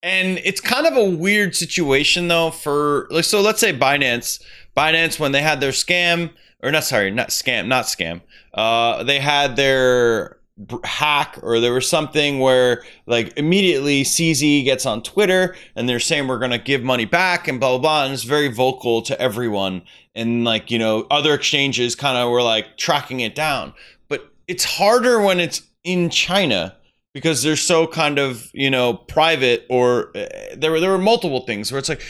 [0.03, 4.41] and it's kind of a weird situation though for like so let's say binance
[4.77, 6.31] binance when they had their scam
[6.63, 8.21] or not sorry not scam not scam
[8.55, 10.38] uh they had their
[10.85, 16.27] hack or there was something where like immediately CZ gets on Twitter and they're saying
[16.27, 19.21] we're going to give money back and blah blah blah and it's very vocal to
[19.21, 19.83] everyone.
[20.15, 23.73] And like you know other exchanges kind of were like tracking it down.
[24.09, 26.77] But it's harder when it's in China
[27.15, 31.41] because they're so kind of you know private or uh, there were there were multiple
[31.47, 32.03] things where it's like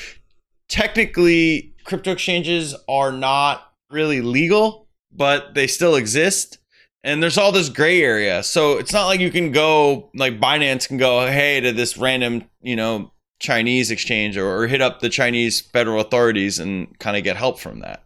[0.69, 6.59] technically crypto exchanges are not really legal but they still exist
[7.05, 10.89] and there's all this gray area so it's not like you can go like binance
[10.89, 15.09] can go hey to this random you know chinese exchange or, or hit up the
[15.09, 18.03] chinese federal authorities and kind of get help from that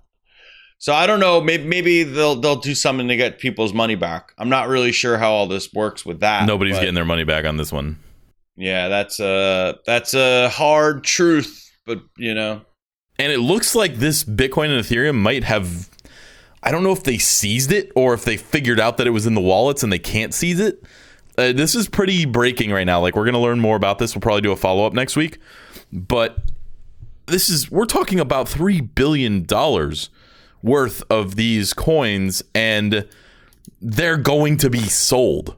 [0.79, 4.33] so i don't know maybe, maybe they'll they'll do something to get people's money back
[4.39, 7.45] i'm not really sure how all this works with that Nobody's getting their money back
[7.47, 7.99] on this one.
[8.57, 12.61] yeah that's a that's a hard truth but you know
[13.19, 15.89] And it looks like this Bitcoin and Ethereum might have.
[16.63, 19.27] I don't know if they seized it or if they figured out that it was
[19.27, 20.83] in the wallets and they can't seize it.
[21.37, 23.01] Uh, this is pretty breaking right now.
[23.01, 24.15] Like, we're going to learn more about this.
[24.15, 25.39] We'll probably do a follow up next week.
[25.93, 26.39] But
[27.27, 29.47] this is, we're talking about $3 billion
[30.63, 33.09] worth of these coins, and
[33.81, 35.57] they're going to be sold.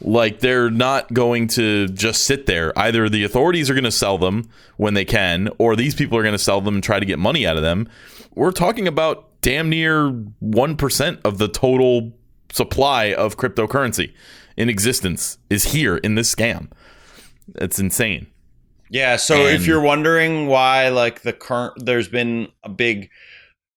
[0.00, 2.78] Like they're not going to just sit there.
[2.78, 6.22] Either the authorities are going to sell them when they can, or these people are
[6.22, 7.88] going to sell them and try to get money out of them.
[8.34, 10.10] We're talking about damn near
[10.42, 12.12] 1% of the total
[12.50, 14.12] supply of cryptocurrency
[14.56, 16.68] in existence is here in this scam.
[17.54, 18.26] It's insane.
[18.90, 23.08] Yeah, so And- if you're wondering why like the current there's been a big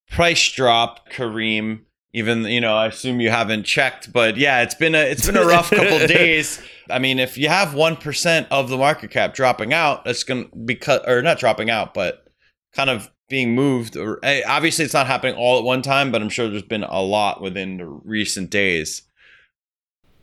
[0.10, 1.82] price drop, Kareem,
[2.14, 5.38] even you know, I assume you haven't checked, but yeah, it's been a it's been
[5.38, 6.60] a rough couple days.
[6.90, 10.56] I mean, if you have 1% of the market cap dropping out, that's going to
[10.58, 12.26] be cut or not dropping out, but
[12.74, 16.22] kind of being moved or eh, obviously it's not happening all at one time, but
[16.22, 19.04] I'm sure there's been a lot within the recent days.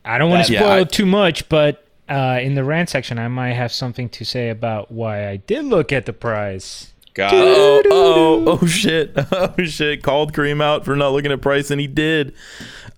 [0.05, 3.19] I don't want to Yeah, spoil I- too much, but uh, in the rant section,
[3.19, 6.93] I might have something to say about why I did look at the price.
[7.15, 7.33] God.
[7.35, 9.13] Oh, oh, oh shit.
[9.33, 10.03] Oh shit.
[10.03, 12.35] Called Kareem out for not looking at price and he did.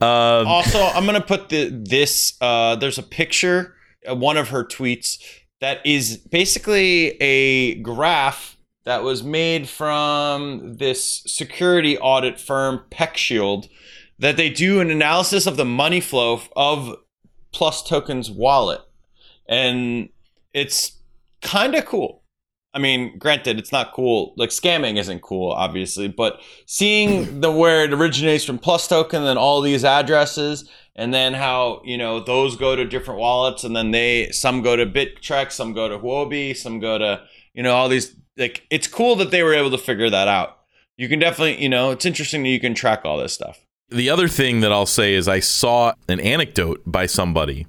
[0.01, 2.37] Uh, also, I'm gonna put the this.
[2.41, 3.75] Uh, there's a picture,
[4.11, 5.19] uh, one of her tweets
[5.61, 8.57] that is basically a graph
[8.89, 13.69] that was made from this security audit firm PeckShield
[14.19, 16.97] that they do an analysis of the money flow of
[17.53, 18.81] Plus Token's wallet,
[19.47, 20.09] and
[20.55, 20.93] it's
[21.43, 22.23] kind of cool.
[22.73, 24.33] I mean, granted, it's not cool.
[24.39, 29.37] Like scamming isn't cool, obviously, but seeing the where it originates from Plus Token, then
[29.37, 33.91] all these addresses, and then how you know those go to different wallets, and then
[33.91, 37.23] they some go to Bittrex, some go to Huobi, some go to
[37.53, 38.17] you know all these.
[38.39, 40.59] Like, it's cool that they were able to figure that out.
[40.97, 43.61] You can definitely, you know, it's interesting that you can track all this stuff.
[43.91, 47.67] The other thing that I'll say is I saw an anecdote by somebody.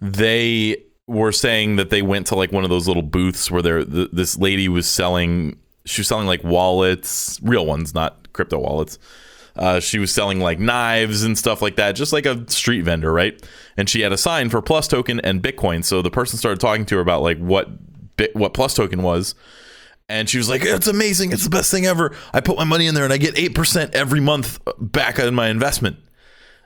[0.00, 0.76] They
[1.06, 4.10] were saying that they went to like one of those little booths where there th-
[4.12, 8.98] this lady was selling she was selling like wallets, real ones, not crypto wallets.
[9.56, 13.12] Uh, she was selling like knives and stuff like that, just like a street vendor,
[13.12, 13.44] right?
[13.76, 15.84] And she had a sign for Plus Token and Bitcoin.
[15.84, 17.68] So the person started talking to her about like what
[18.34, 19.34] what Plus Token was,
[20.10, 21.32] and she was like, "It's amazing!
[21.32, 22.14] It's the best thing ever!
[22.34, 25.34] I put my money in there and I get eight percent every month back on
[25.34, 25.96] my investment."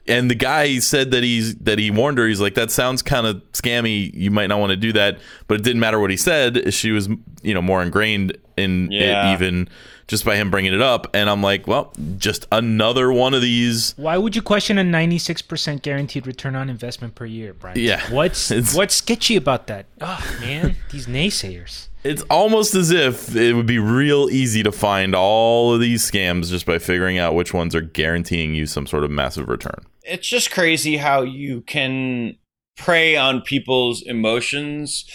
[0.06, 2.26] And the guy said that he's that he warned her.
[2.26, 4.10] He's like, "That sounds kind of scammy.
[4.12, 6.74] You might not want to do that." But it didn't matter what he said.
[6.74, 7.08] She was,
[7.42, 9.30] you know, more ingrained in Yeah.
[9.30, 9.68] it even
[10.06, 11.08] just by him bringing it up.
[11.14, 13.94] And I'm like, well, just another one of these.
[13.96, 17.78] Why would you question a 96% guaranteed return on investment per year, Brian?
[17.78, 18.02] Yeah.
[18.10, 19.86] What's It's- what's sketchy about that?
[20.02, 21.88] Oh man, these naysayers.
[22.04, 26.50] It's almost as if it would be real easy to find all of these scams
[26.50, 29.86] just by figuring out which ones are guaranteeing you some sort of massive return.
[30.02, 32.36] it's just crazy how you can
[32.76, 35.06] prey on people's emotions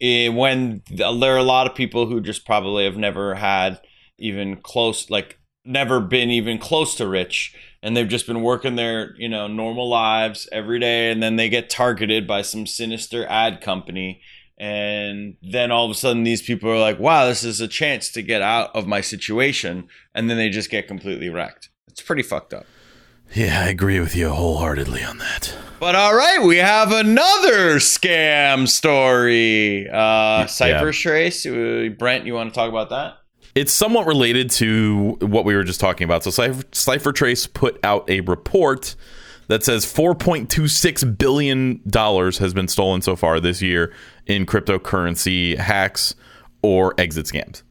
[0.00, 3.80] eh, when there are a lot of people who just probably have never had
[4.18, 9.14] even close like never been even close to rich and they've just been working their
[9.16, 13.60] you know normal lives every day and then they get targeted by some sinister ad
[13.60, 14.20] company
[14.60, 18.10] and then all of a sudden these people are like wow this is a chance
[18.10, 22.22] to get out of my situation and then they just get completely wrecked it's pretty
[22.22, 22.66] fucked up
[23.34, 25.54] Yeah, I agree with you wholeheartedly on that.
[25.78, 29.86] but all right, we have another scam story.
[29.88, 33.18] Uh, CipherTrace, uh, Brent, you want to talk about that?
[33.54, 36.24] It's somewhat related to what we were just talking about.
[36.24, 38.96] So CipherTrace put out a report
[39.48, 43.92] that says 4.26 billion dollars has been stolen so far this year
[44.28, 46.14] in cryptocurrency hacks
[46.62, 47.62] or exit scams.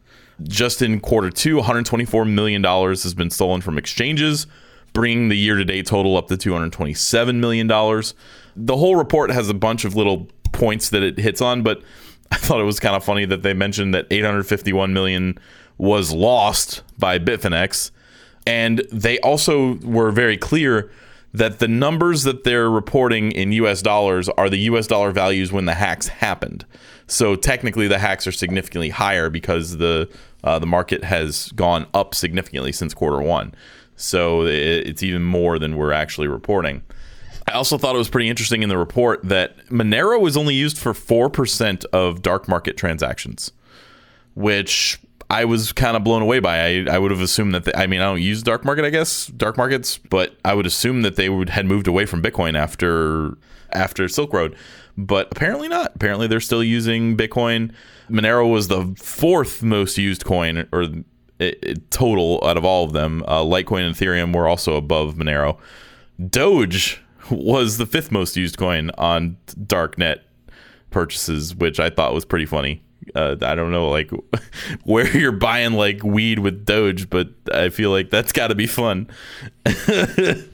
[0.43, 4.45] Just in quarter two, 124 million dollars has been stolen from exchanges,
[4.93, 8.13] bringing the year-to-date total up to 227 million dollars.
[8.55, 11.81] The whole report has a bunch of little points that it hits on, but
[12.31, 15.39] I thought it was kind of funny that they mentioned that 851 million
[15.77, 17.91] was lost by Bitfinex,
[18.45, 20.91] and they also were very clear
[21.37, 25.65] that the numbers that they're reporting in US dollars are the US dollar values when
[25.65, 26.65] the hacks happened.
[27.07, 30.09] So technically, the hacks are significantly higher because the
[30.43, 33.53] uh, the market has gone up significantly since quarter one.
[33.95, 36.83] So it, it's even more than we're actually reporting.
[37.47, 40.77] I also thought it was pretty interesting in the report that Monero was only used
[40.77, 43.53] for 4% of dark market transactions,
[44.35, 44.99] which
[45.29, 46.59] I was kind of blown away by.
[46.59, 49.27] I, I would have assumed that, I mean, I don't use dark market, I guess,
[49.27, 53.37] dark markets, but I would assume that they would had moved away from Bitcoin after
[53.73, 54.55] after Silk Road,
[54.97, 55.93] but apparently not.
[55.95, 57.71] Apparently they're still using Bitcoin.
[58.09, 60.83] Monero was the fourth most used coin or
[61.39, 63.23] it, it, total out of all of them.
[63.27, 65.57] Uh, Litecoin and Ethereum were also above Monero.
[66.29, 70.21] Doge was the fifth most used coin on darknet
[70.89, 72.81] purchases, which I thought was pretty funny.
[73.15, 74.11] Uh, I don't know, like
[74.83, 78.67] where you're buying like weed with Doge, but I feel like that's got to be
[78.67, 79.07] fun.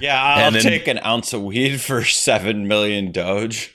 [0.00, 3.74] Yeah, I'll And then- take an ounce of weed for seven million Doge.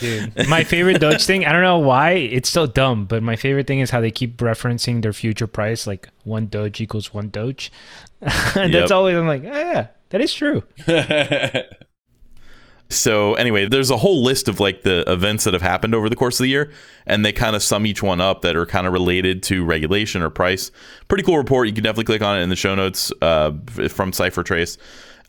[0.00, 3.66] Dude, my favorite Doge thing, I don't know why, it's so dumb, but my favorite
[3.66, 7.70] thing is how they keep referencing their future price, like one Doge equals one Doge.
[8.20, 8.72] and Yep.
[8.72, 10.62] that's always, I'm like, oh, yeah, that is true.
[12.90, 16.16] So anyway, there's a whole list of like the events that have happened over the
[16.16, 16.70] course of the year,
[17.06, 20.22] and they kind of sum each one up that are kind of related to regulation
[20.22, 20.70] or price.
[21.08, 21.66] Pretty cool report.
[21.66, 23.50] You can definitely click on it in the show notes uh,
[23.88, 24.78] from CipherTrace.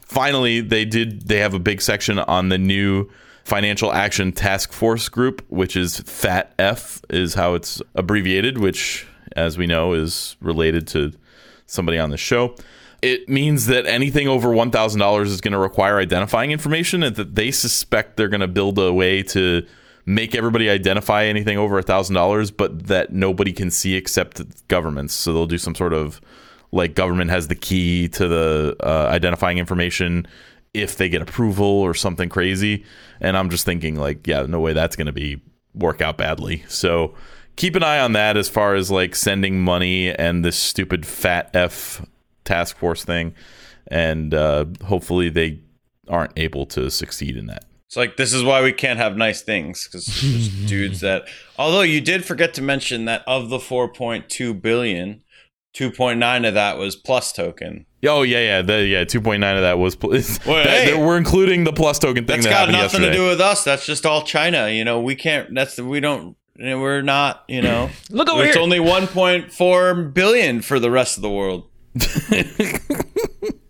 [0.06, 1.28] Finally, they did.
[1.28, 3.10] They have a big section on the new
[3.43, 9.66] Financial Action Task Force Group, which is FATF, is how it's abbreviated, which, as we
[9.66, 11.14] know, is related to
[11.68, 12.56] somebody on the show.
[13.02, 17.52] It means that anything over $1,000 is going to require identifying information and that they
[17.52, 19.66] suspect they're going to build a way to
[20.06, 25.14] make everybody identify anything over $1,000, but that nobody can see except governments.
[25.14, 26.22] So they'll do some sort of
[26.72, 30.28] like government has the key to the uh, identifying information
[30.74, 32.84] if they get approval or something crazy.
[33.22, 35.41] And I'm just thinking, like, yeah, no way that's going to be
[35.74, 36.64] work out badly.
[36.68, 37.16] So
[37.56, 41.50] keep an eye on that as far as like sending money and this stupid fat
[41.54, 42.06] F
[42.46, 43.34] task force thing.
[43.88, 45.62] And uh, hopefully they
[46.08, 47.66] aren't able to succeed in that.
[47.88, 51.28] It's like this is why we can't have nice things because just dudes that.
[51.60, 55.22] Although you did forget to mention that of the 4.2 billion,
[55.76, 57.86] 2.9 of that was plus token.
[58.08, 59.04] Oh yeah, yeah, the, yeah.
[59.04, 59.96] Two point nine of that was.
[59.96, 60.20] Pl- Well,
[60.64, 60.91] that- hey.
[60.91, 63.08] that- we're including the plus token thing That's that got nothing yesterday.
[63.08, 63.64] to do with us.
[63.64, 64.70] That's just all China.
[64.70, 65.54] You know, we can't.
[65.54, 66.36] That's we don't.
[66.58, 67.43] We're not.
[67.48, 68.64] You know, Look over it's here.
[68.64, 71.68] only 1.4 billion for the rest of the world.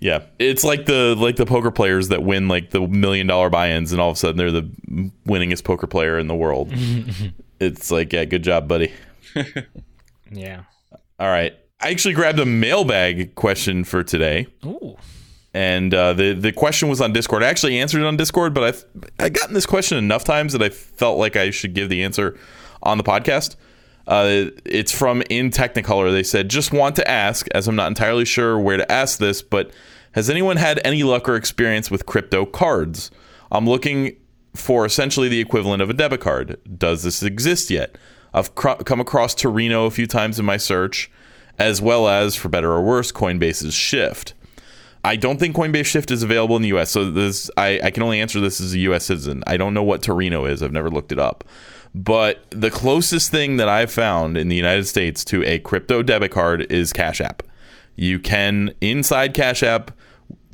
[0.00, 3.90] Yeah, it's like the like the poker players that win like the million dollar buy-ins,
[3.92, 4.70] and all of a sudden they're the
[5.26, 6.70] winningest poker player in the world.
[7.60, 8.92] it's like, yeah, good job, buddy.
[10.30, 10.64] Yeah.
[11.18, 14.98] All right, I actually grabbed a mailbag question for today, Ooh.
[15.54, 17.42] and uh, the the question was on Discord.
[17.42, 18.84] I actually answered it on Discord, but I've
[19.18, 22.38] I gotten this question enough times that I felt like I should give the answer
[22.82, 23.56] on the podcast.
[24.08, 26.10] Uh, it's from in Technicolor.
[26.10, 29.42] They said, just want to ask, as I'm not entirely sure where to ask this,
[29.42, 29.70] but
[30.12, 33.10] has anyone had any luck or experience with crypto cards?
[33.52, 34.16] I'm looking
[34.54, 36.58] for essentially the equivalent of a debit card.
[36.78, 37.96] Does this exist yet?
[38.32, 41.10] I've cr- come across Torino a few times in my search,
[41.58, 44.32] as well as, for better or worse, Coinbase's Shift.
[45.04, 46.90] I don't think Coinbase Shift is available in the US.
[46.90, 49.44] So this I, I can only answer this as a US citizen.
[49.46, 50.62] I don't know what Torino is.
[50.62, 51.44] I've never looked it up.
[51.94, 56.30] But the closest thing that I've found in the United States to a crypto debit
[56.30, 57.42] card is Cash App.
[57.96, 59.90] You can inside Cash App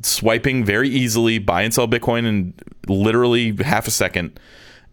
[0.01, 2.53] swiping very easily buy and sell Bitcoin in
[2.87, 4.39] literally half a second.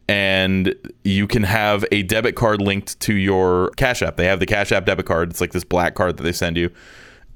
[0.08, 0.74] And
[1.04, 4.16] you can have a debit card linked to your Cash App.
[4.16, 5.30] They have the Cash App debit card.
[5.30, 6.70] It's like this black card that they send you.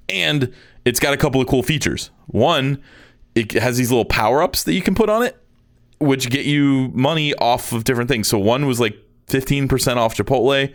[0.09, 0.53] And
[0.85, 2.11] it's got a couple of cool features.
[2.27, 2.83] One,
[3.35, 5.37] it has these little power ups that you can put on it,
[5.99, 8.29] which get you money off of different things.
[8.29, 8.97] So one was like
[9.29, 10.73] 15% off Chipotle.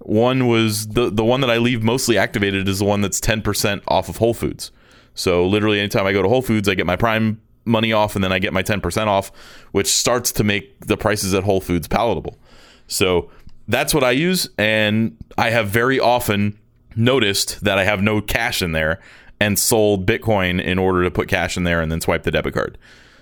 [0.00, 3.82] One was the the one that I leave mostly activated is the one that's 10%
[3.88, 4.70] off of Whole Foods.
[5.14, 8.22] So literally anytime I go to Whole Foods, I get my Prime money off and
[8.22, 9.30] then I get my 10% off,
[9.72, 12.38] which starts to make the prices at Whole Foods palatable.
[12.86, 13.30] So
[13.66, 16.58] that's what I use and I have very often
[16.96, 19.00] noticed that I have no cash in there
[19.40, 22.54] and sold Bitcoin in order to put cash in there and then swipe the debit
[22.54, 22.78] card.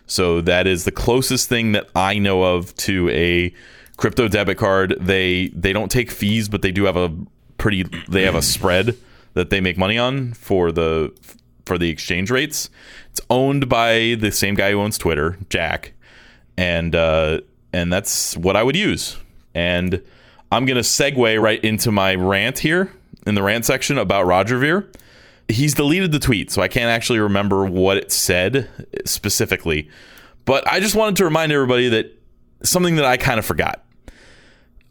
[0.07, 3.53] So that is the closest thing that I know of to a
[3.97, 4.97] crypto debit card.
[5.01, 7.15] They they don't take fees, but they do have a
[7.59, 8.97] pretty they have a spread
[9.35, 11.13] that they make money on for the
[11.65, 12.71] for the exchange rates.
[13.11, 15.93] It's owned by the same guy who owns Twitter, Jack,
[16.57, 17.41] and uh,
[17.73, 19.17] and that's what I would use.
[19.55, 20.03] And
[20.53, 22.93] I'm gonna segue right into my rant here
[23.27, 24.89] in the rant section about Roger Ver.
[25.49, 28.69] He's deleted the tweet, so I can't actually remember what it said
[29.05, 29.89] specifically.
[30.45, 32.13] But I just wanted to remind everybody that
[32.63, 33.85] something that I kind of forgot.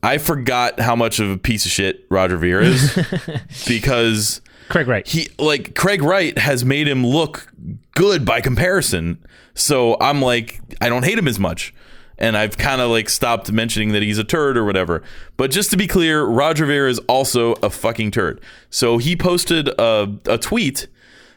[0.03, 2.95] I forgot how much of a piece of shit Roger Ver is
[3.67, 4.39] because
[4.69, 5.07] Craig Wright.
[5.07, 7.51] he like Craig Wright has made him look
[7.95, 9.17] good by comparison.
[9.55, 11.73] So I'm like, I don't hate him as much.
[12.17, 15.03] And I've kind of like stopped mentioning that he's a turd or whatever.
[15.37, 18.41] But just to be clear, Roger Ver is also a fucking turd.
[18.69, 20.87] So he posted a, a tweet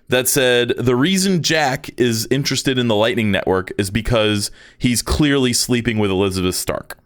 [0.08, 5.52] that said the reason Jack is interested in the Lightning Network is because he's clearly
[5.52, 6.98] sleeping with Elizabeth Stark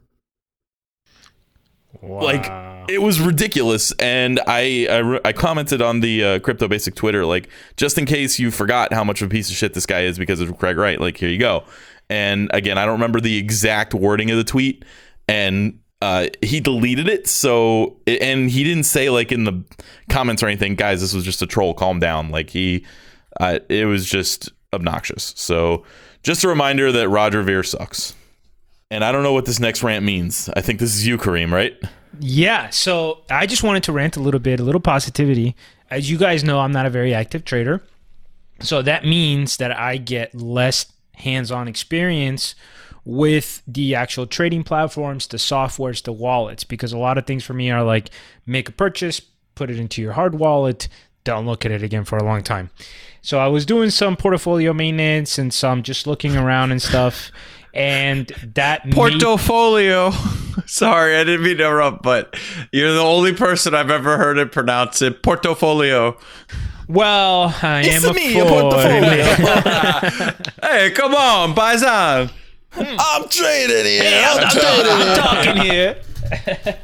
[2.03, 2.51] like
[2.89, 7.49] it was ridiculous and i i, I commented on the uh, crypto basic twitter like
[7.77, 10.19] just in case you forgot how much of a piece of shit this guy is
[10.19, 11.65] because of craig wright like here you go
[12.13, 14.85] and again i don't remember the exact wording of the tweet
[15.29, 19.63] and uh, he deleted it so and he didn't say like in the
[20.09, 22.85] comments or anything guys this was just a troll calm down like he
[23.41, 25.85] uh, it was just obnoxious so
[26.25, 28.15] just a reminder that roger Ver sucks
[28.93, 30.51] and I don't know what this next rant means.
[30.55, 31.75] I think this is you, Kareem, right?
[32.21, 35.57] Yeah, so I just wanted to rant a little bit, a little positivity.
[35.91, 37.83] As you guys know, I'm not a very active trader.
[38.61, 40.85] So that means that I get less
[41.15, 42.55] hands on experience
[43.05, 47.53] with the actual trading platforms, the softwares, the wallets, because a lot of things for
[47.55, 48.11] me are like
[48.47, 49.21] make a purchase,
[49.55, 50.89] put it into your hard wallet,
[51.25, 52.71] don't look at it again for a long time.
[53.21, 57.31] So I was doing some portfolio maintenance and some just looking around and stuff.
[57.75, 60.11] And that made- Portfolio.
[60.67, 62.39] Sorry, I didn't mean to interrupt, but
[62.73, 65.23] you're the only person I've ever heard it pronounce it.
[65.23, 66.17] Portfolio.
[66.89, 68.71] well, I It's am a me, a fool.
[68.71, 70.33] portfolio.
[70.63, 72.31] Hey, come on, Paisan.
[72.77, 74.25] I'm trading here.
[74.25, 75.95] I'm, I'm, I'm trading talking, I'm here.
[75.95, 76.79] talking here.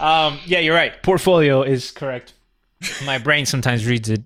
[0.00, 1.02] um, yeah, you're right.
[1.02, 2.32] Portfolio is correct.
[3.04, 4.22] My brain sometimes reads it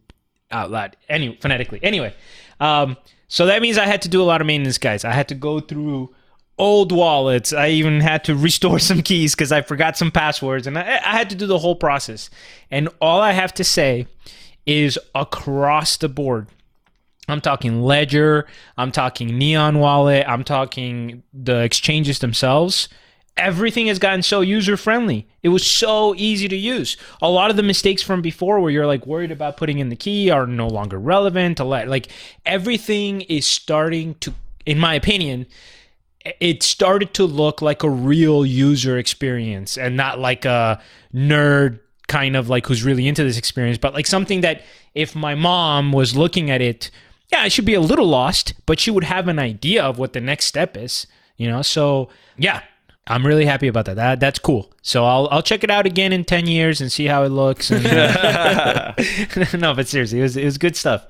[0.50, 1.80] out loud, any phonetically.
[1.82, 2.14] Anyway,
[2.60, 2.96] um,
[3.28, 5.04] so that means I had to do a lot of maintenance, guys.
[5.04, 6.14] I had to go through
[6.58, 7.52] old wallets.
[7.52, 11.12] I even had to restore some keys because I forgot some passwords, and I, I
[11.12, 12.30] had to do the whole process.
[12.70, 14.06] And all I have to say
[14.66, 16.48] is across the board,
[17.28, 22.88] I'm talking Ledger, I'm talking Neon Wallet, I'm talking the exchanges themselves.
[23.38, 25.26] Everything has gotten so user friendly.
[25.42, 26.96] It was so easy to use.
[27.22, 29.96] A lot of the mistakes from before where you're like worried about putting in the
[29.96, 31.60] key are no longer relevant.
[31.60, 32.08] Like
[32.44, 34.34] everything is starting to,
[34.66, 35.46] in my opinion,
[36.40, 40.80] it started to look like a real user experience and not like a
[41.14, 44.62] nerd kind of like who's really into this experience, but like something that
[44.94, 46.90] if my mom was looking at it,
[47.30, 50.14] yeah, I should be a little lost, but she would have an idea of what
[50.14, 51.62] the next step is, you know?
[51.62, 52.08] So,
[52.38, 52.62] yeah,
[53.08, 53.96] I'm really happy about that.
[53.96, 54.70] that that's cool.
[54.82, 57.70] So I'll I'll check it out again in 10 years and see how it looks
[57.70, 58.92] and uh,
[59.58, 61.06] No, but seriously, it was it was good stuff.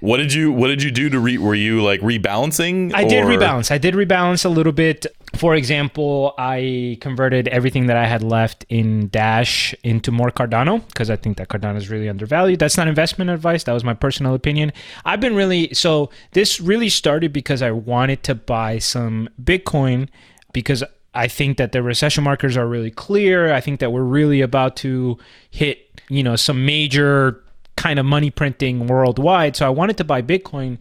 [0.00, 1.38] What did you What did you do to re?
[1.38, 2.92] Were you like rebalancing?
[2.94, 3.70] I did or- rebalance.
[3.70, 5.06] I did rebalance a little bit.
[5.34, 11.10] For example, I converted everything that I had left in Dash into more Cardano because
[11.10, 12.60] I think that Cardano is really undervalued.
[12.60, 13.64] That's not investment advice.
[13.64, 14.72] That was my personal opinion.
[15.04, 20.08] I've been really so this really started because I wanted to buy some Bitcoin
[20.54, 20.82] because
[21.12, 23.52] I think that the recession markers are really clear.
[23.52, 25.18] I think that we're really about to
[25.50, 27.44] hit, you know, some major
[27.76, 29.54] kind of money printing worldwide.
[29.56, 30.78] So I wanted to buy Bitcoin.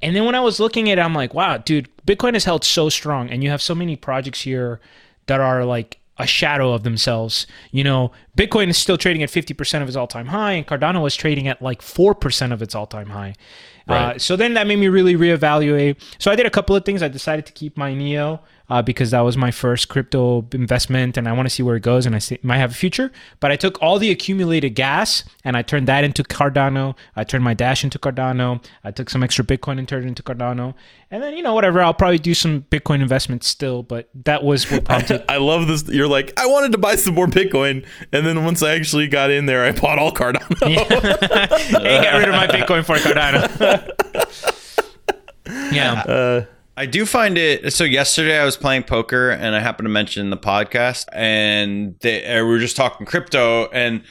[0.00, 2.64] And then when I was looking at it, I'm like, wow, dude, Bitcoin is held
[2.64, 4.80] so strong and you have so many projects here
[5.26, 7.46] that are like a shadow of themselves.
[7.70, 11.14] You know, Bitcoin is still trading at 50% of its all-time high, and Cardano was
[11.14, 13.34] trading at like 4% of its all-time high.
[13.88, 14.20] Uh, Right.
[14.20, 15.96] so then that made me really reevaluate.
[16.18, 17.02] So I did a couple of things.
[17.02, 18.40] I decided to keep my Neo
[18.70, 21.82] uh, because that was my first crypto investment, and I want to see where it
[21.82, 23.10] goes, and I see, might have a future.
[23.40, 26.96] But I took all the accumulated gas and I turned that into Cardano.
[27.16, 28.64] I turned my Dash into Cardano.
[28.84, 30.74] I took some extra Bitcoin and turned it into Cardano.
[31.10, 33.82] And then you know whatever, I'll probably do some Bitcoin investments still.
[33.82, 35.24] But that was what prompted.
[35.28, 35.88] I love this.
[35.88, 39.30] You're like, I wanted to buy some more Bitcoin, and then once I actually got
[39.30, 40.58] in there, I bought all Cardano.
[40.64, 43.48] hey, got rid of my Bitcoin for Cardano.
[45.72, 46.44] yeah.
[46.78, 47.72] I do find it.
[47.72, 52.22] So yesterday I was playing poker and I happened to mention the podcast and they,
[52.40, 54.04] we were just talking crypto and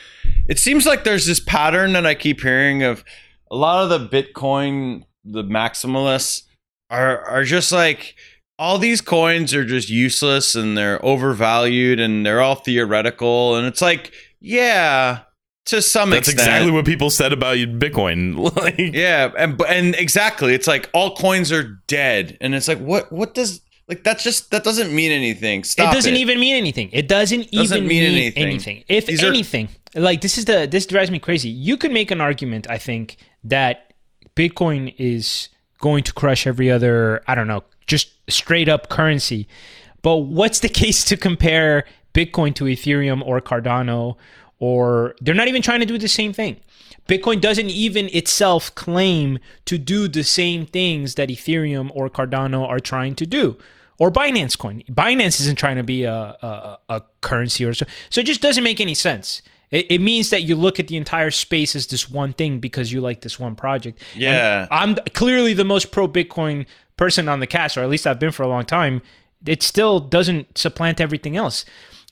[0.50, 3.06] it seems like there's this pattern that I keep hearing of
[3.50, 6.44] a lot of the Bitcoin, the maximalists
[6.90, 8.16] are are just like
[8.60, 13.82] all these coins are just useless and they're overvalued and they're all theoretical and it's
[13.82, 14.12] like
[14.42, 15.20] yeah
[15.68, 16.26] to some extent.
[16.26, 18.56] That's extent exactly what people said about Bitcoin.
[18.56, 23.12] like, yeah, and and exactly, it's like all coins are dead, and it's like what
[23.12, 25.64] what does like that's just that doesn't mean anything.
[25.64, 26.90] Stop it doesn't even mean anything.
[26.92, 28.44] It doesn't, Doesn't even mean mean, anything.
[28.44, 28.84] anything.
[28.88, 31.50] If These are- anything, like this is the this drives me crazy.
[31.50, 33.94] You could make an argument, I think, that
[34.36, 35.50] Bitcoin is
[35.80, 39.48] going to crush every other, I don't know, just straight up currency.
[40.02, 44.16] But what's the case to compare Bitcoin to Ethereum or Cardano
[44.60, 46.58] or they're not even trying to do the same thing.
[47.08, 52.80] Bitcoin doesn't even itself claim to do the same things that Ethereum or Cardano are
[52.80, 53.58] trying to do,
[53.98, 54.84] or Binance Coin.
[54.92, 57.86] Binance isn't trying to be a, a, a currency or so.
[58.10, 59.42] So it just doesn't make any sense.
[59.72, 62.92] It, it means that you look at the entire space as this one thing because
[62.92, 64.02] you like this one project.
[64.14, 64.68] And Yeah.
[64.72, 66.66] I'm clearly the most pro Bitcoin
[66.98, 69.02] person on the cast, or at least I've been for a long time.
[69.46, 71.64] It still doesn't supplant everything else.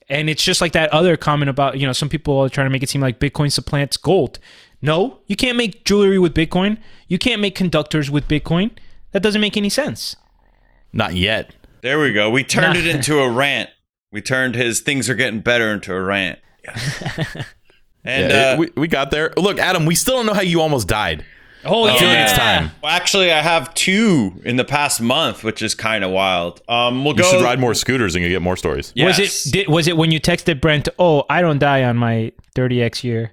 [0.07, 2.71] And it's just like that other comment about, you know, some people are trying to
[2.71, 4.39] make it seem like Bitcoin supplants gold.
[4.81, 6.77] No, you can't make jewelry with Bitcoin.
[7.07, 8.71] You can't make conductors with Bitcoin.
[9.13, 10.15] That doesn't make any sense.
[10.93, 11.53] not yet.
[11.81, 12.29] There we go.
[12.29, 13.69] We turned it into a rant.
[14.11, 16.39] We turned his things are getting better into a rant.
[18.03, 19.33] and Yeah, uh, we, we got there.
[19.37, 21.25] Look, Adam, we still don't know how you almost died.
[21.65, 22.71] Oh, I feel like it's time.
[22.83, 26.61] well, actually, I have two in the past month, which is kind of wild.
[26.69, 27.31] Um, we'll You go.
[27.31, 28.93] should ride more scooters and you get more stories.
[28.97, 32.31] Was it did, was it when you texted Brent, "Oh, I don't die on my
[32.55, 33.31] 30x year."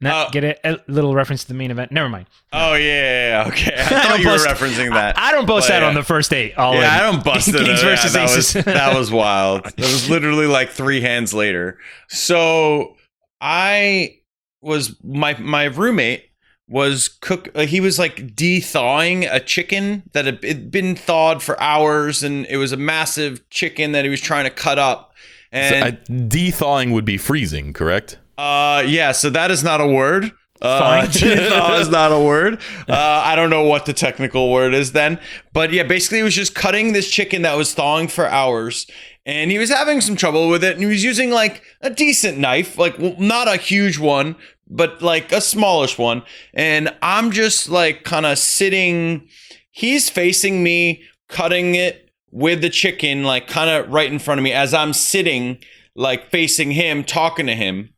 [0.00, 1.90] Not Uh, get a, a little reference to the main event.
[1.92, 2.26] Never mind.
[2.52, 3.74] Oh yeah, yeah, yeah, okay.
[3.74, 5.16] I I thought don't you were bust- referencing that.
[5.16, 6.56] I, I don't boast But, that on the first date.
[6.58, 6.84] All Yeah, in.
[7.06, 7.54] I don't bust it.
[7.54, 8.54] Kings Yeah, versus that aces.
[8.54, 9.64] Was, that was wild.
[9.76, 11.78] That was literally like three hands later.
[12.08, 12.96] So
[13.40, 14.18] I
[14.60, 16.24] was my my roommate
[16.68, 17.48] was cook.
[17.54, 22.56] Uh, he was like de-thawing a chicken that had been thawed for hours, and it
[22.56, 25.12] was a massive chicken that he was trying to cut up.
[25.52, 25.90] And I,
[26.26, 28.18] de-thawing would be freezing, correct?
[28.36, 30.32] uh, yeah, so that is not a word.
[30.60, 32.60] Uh, that is not a word.
[32.88, 32.94] Uh,
[33.24, 35.20] I don't know what the technical word is then,
[35.52, 38.86] but yeah, basically, he was just cutting this chicken that was thawing for hours,
[39.26, 42.38] and he was having some trouble with it, and he was using like a decent
[42.38, 44.36] knife, like well, not a huge one,
[44.68, 46.22] but like a smallish one,
[46.52, 49.28] and I'm just like kind of sitting.
[49.70, 54.44] He's facing me, cutting it with the chicken, like kind of right in front of
[54.44, 55.58] me, as I'm sitting,
[55.94, 57.90] like facing him, talking to him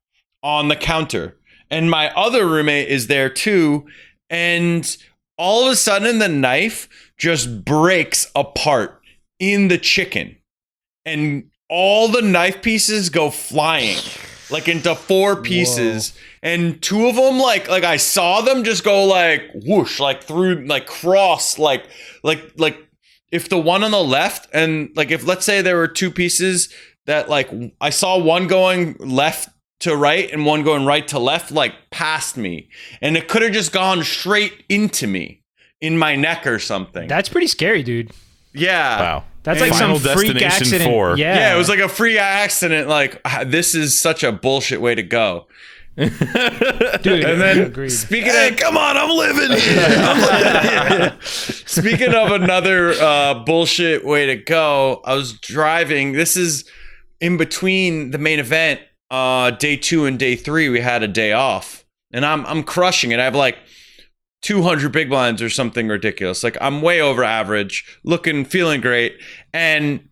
[0.43, 1.37] on the counter.
[1.71, 3.87] And my other roommate is there too.
[4.31, 4.97] And
[5.37, 9.01] all of a sudden, the knife just breaks apart
[9.39, 10.37] in the chicken.
[11.07, 13.99] And all the knife pieces go flying
[14.51, 19.05] like into four pieces and two of them like like i saw them just go
[19.05, 21.85] like whoosh like through like cross like
[22.23, 22.79] like like
[23.33, 26.73] if the one on the left and like if let's say there were two pieces
[27.07, 27.51] that like
[27.81, 29.49] I saw one going left
[29.81, 32.69] to right and one going right to left like past me
[33.01, 35.43] and it could have just gone straight into me
[35.81, 37.09] in my neck or something.
[37.09, 38.11] That's pretty scary, dude.
[38.53, 39.01] yeah.
[39.01, 39.25] Wow.
[39.47, 40.91] That's And like Final some freak Destination accident.
[40.91, 41.17] 4.
[41.19, 44.95] Yeah, Yeah, it was like a free accident like this is such a bullshit way
[44.97, 45.47] to go.
[45.97, 46.07] dude.
[47.25, 47.91] And then agreed.
[47.91, 51.17] speaking Hey, of come on, I'm living here.
[51.23, 56.13] Speaking of another uh, bullshit way to go, I was driving.
[56.13, 56.69] This is
[57.21, 58.81] in between the main event,
[59.11, 60.69] uh, day two and day three.
[60.69, 63.21] We had a day off, and I'm I'm crushing it.
[63.21, 63.57] I have like
[64.43, 66.45] 200 big blinds or something ridiculous.
[66.45, 69.21] Like I'm way over average, looking, feeling great,
[69.53, 70.09] and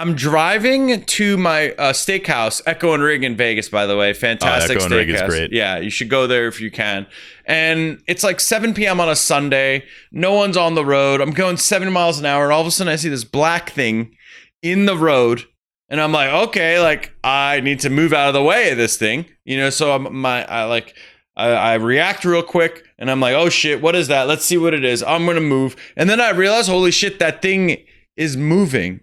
[0.00, 3.68] I'm driving to my uh, steakhouse, Echo and Rig in Vegas.
[3.68, 5.52] By the way, fantastic oh, Echo and Rig is great.
[5.52, 7.06] Yeah, you should go there if you can.
[7.44, 8.98] And it's like 7 p.m.
[8.98, 9.84] on a Sunday.
[10.10, 11.20] No one's on the road.
[11.20, 13.70] I'm going 70 miles an hour, and all of a sudden I see this black
[13.70, 14.16] thing
[14.62, 15.44] in the road,
[15.88, 18.96] And I'm like, okay, like I need to move out of the way of this
[18.96, 19.70] thing, you know.
[19.70, 20.96] So I'm my I like
[21.40, 24.28] I, I react real quick, and I'm like, oh shit, what is that?
[24.28, 25.02] Let's see what it is.
[25.02, 27.84] I'm gonna move, and then I realize, holy shit, that thing
[28.16, 29.00] is moving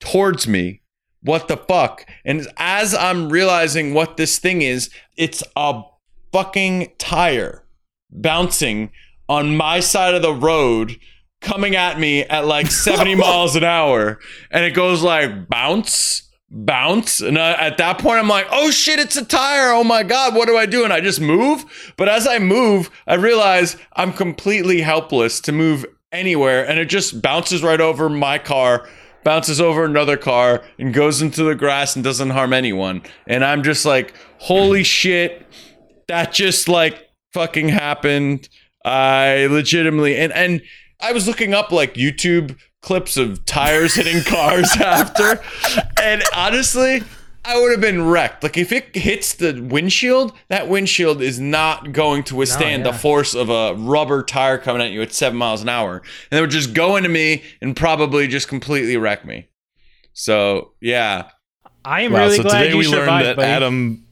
[0.00, 0.80] towards me.
[1.20, 2.04] What the fuck?
[2.24, 5.82] And as I'm realizing what this thing is, it's a
[6.32, 7.64] fucking tire
[8.10, 8.90] bouncing
[9.28, 10.98] on my side of the road
[11.40, 14.18] coming at me at like 70 miles an hour
[14.50, 17.20] and it goes like bounce bounce.
[17.20, 19.72] And I, at that point i'm like oh shit it's a tire.
[19.72, 20.84] Oh my god what do i do?
[20.84, 21.64] And i just move.
[21.96, 26.68] But as i move i realize i'm completely helpless to move anywhere.
[26.68, 28.88] And it just bounces right over my car
[29.24, 33.02] bounces over another car and goes into the grass and doesn't harm anyone.
[33.26, 35.46] And i'm just like holy shit
[36.08, 38.48] that just like fucking happened.
[38.84, 40.60] I legitimately and and
[41.00, 45.42] i was looking up like youtube clips of tires hitting cars after.
[46.00, 47.02] And honestly
[47.44, 48.42] i would have been wrecked.
[48.42, 52.92] Like if it hits the windshield that windshield is not going to withstand yeah.
[52.92, 55.96] the force of a rubber tire coming at you at seven miles an hour.
[55.96, 59.48] And they would just go into me and probably just completely wreck me.
[60.12, 61.30] So yeah.
[61.84, 63.48] I am Wow, really so glad today you we learned that buddy.
[63.48, 64.06] Adam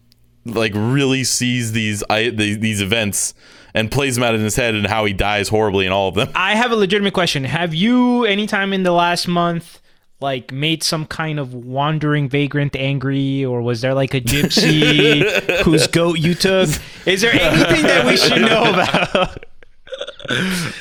[0.45, 3.35] like really sees these I, these, these events
[3.75, 6.15] and plays them out in his head and how he dies horribly in all of
[6.15, 6.29] them.
[6.35, 7.45] I have a legitimate question.
[7.45, 9.81] Have you, anytime in the last month,
[10.21, 15.23] like made some kind of wandering vagrant angry, or was there like a gypsy
[15.65, 16.69] whose goat you took?
[17.07, 19.45] Is there anything that we should know about?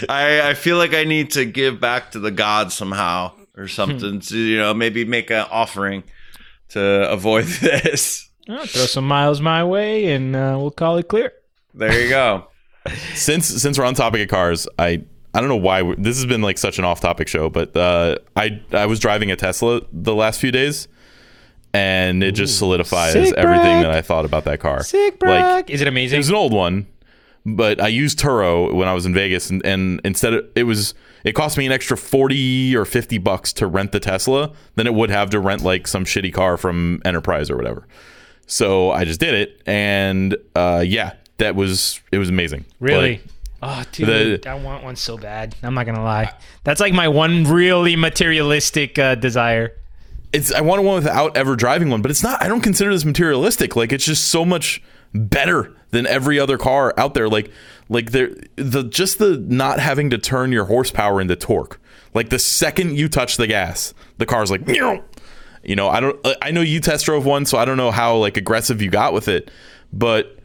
[0.10, 4.20] I, I feel like I need to give back to the gods somehow or something
[4.20, 6.04] to you know maybe make an offering
[6.70, 8.30] to avoid this.
[8.48, 11.32] Oh, throw some miles my way, and uh, we'll call it clear.
[11.74, 12.48] There you go.
[13.16, 16.42] Since since we're on topic of cars, I I don't know why this has been
[16.42, 20.40] like such an off-topic show, but uh, I I was driving a Tesla the last
[20.40, 20.88] few days,
[21.74, 23.84] and it just solidifies everything brag.
[23.84, 24.84] that I thought about that car.
[24.84, 25.70] Sick, Like.
[25.70, 26.18] Is it amazing?
[26.18, 26.88] it was an old one,
[27.46, 30.94] but I used Turo when I was in Vegas, and, and instead of, it was
[31.24, 34.94] it cost me an extra forty or fifty bucks to rent the Tesla than it
[34.94, 37.88] would have to rent like some shitty car from Enterprise or whatever.
[38.48, 42.66] So I just did it, and uh, yeah, that was it was amazing.
[42.80, 43.12] Really?
[43.12, 43.22] Like,
[43.62, 45.56] oh, dude, I want one so bad.
[45.64, 46.34] I'm not gonna lie.
[46.64, 49.76] That's like my one really materialistic uh, desire.
[50.32, 52.42] it's I want one without ever driving one, but it's not.
[52.44, 53.76] I don't consider this materialistic.
[53.76, 54.82] Like it's just so much
[55.14, 57.28] better than every other car out there.
[57.28, 57.52] Like
[57.90, 61.80] like there the just the not having to turn your horsepower into torque.
[62.14, 65.04] Like the second you touch the gas, the car's like meow.
[65.64, 66.26] You know, I don't.
[66.42, 69.14] I know you test drove one, so I don't know how like aggressive you got
[69.14, 69.52] with it,
[69.92, 70.39] but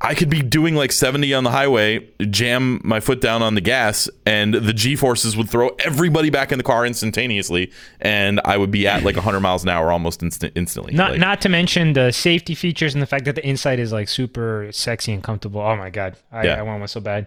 [0.00, 3.60] I could be doing like 70 on the highway, jam my foot down on the
[3.60, 8.56] gas, and the G forces would throw everybody back in the car instantaneously, and I
[8.56, 10.94] would be at like 100 miles an hour almost instant, instantly.
[10.94, 13.92] Not Like, not to mention the safety features and the fact that the inside is
[13.92, 15.60] like super sexy and comfortable.
[15.60, 16.60] Oh my god, I, Yeah.
[16.60, 17.26] I want one so bad.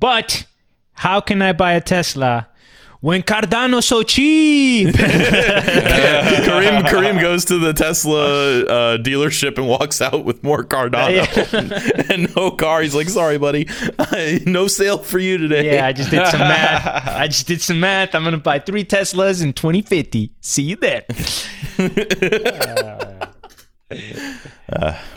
[0.00, 0.44] But
[0.94, 2.48] how can I buy a Tesla
[3.00, 4.88] when Cardano's so cheap?
[4.94, 12.34] Kareem, Kareem goes to the Tesla uh, dealership and walks out with more Cardano and
[12.34, 12.82] no car.
[12.82, 13.68] He's like, "Sorry, buddy,
[14.46, 17.08] no sale for you today." yeah, I just did some math.
[17.08, 18.14] I just did some math.
[18.14, 20.32] I'm gonna buy three Teslas in 2050.
[20.40, 21.04] See you there.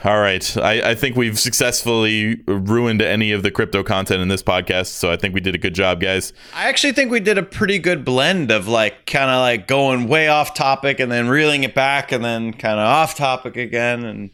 [0.06, 0.58] All right.
[0.58, 5.12] I, I think we've successfully ruined any of the crypto content in this podcast, so
[5.12, 6.32] I think we did a good job, guys.
[6.54, 10.08] I actually think we did a pretty good blend of like kind of like going
[10.08, 14.06] way off topic and then reeling it back and then kind of off topic again
[14.06, 14.30] and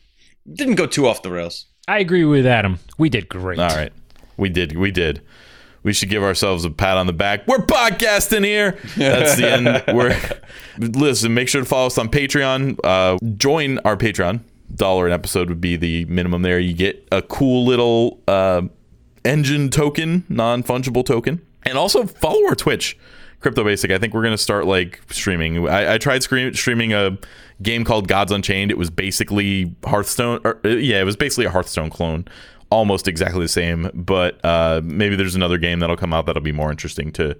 [0.51, 1.65] didn't go too off the rails.
[1.87, 2.79] I agree with Adam.
[2.97, 3.59] We did great.
[3.59, 3.93] All right.
[4.37, 4.77] We did.
[4.77, 5.21] We did.
[5.83, 7.47] We should give ourselves a pat on the back.
[7.47, 8.77] We're podcasting here.
[8.97, 9.83] That's the end.
[9.95, 10.19] We're
[10.77, 11.33] listen.
[11.33, 12.77] Make sure to follow us on Patreon.
[12.83, 14.41] Uh, join our Patreon.
[14.73, 16.41] Dollar an episode would be the minimum.
[16.41, 18.63] There, you get a cool little uh,
[19.23, 22.97] Enjin token, non fungible token, and also follow our Twitch,
[23.39, 23.91] Crypto Basic.
[23.91, 25.67] I think we're gonna start like streaming.
[25.67, 27.17] I, I tried streaming a
[27.61, 28.71] game called Gods Unchained.
[28.71, 30.41] It was basically Hearthstone.
[30.43, 32.25] Or, uh, yeah, it was basically a Hearthstone clone,
[32.69, 33.89] almost exactly the same.
[33.93, 37.37] But uh, maybe there's another game that'll come out that'll be more interesting to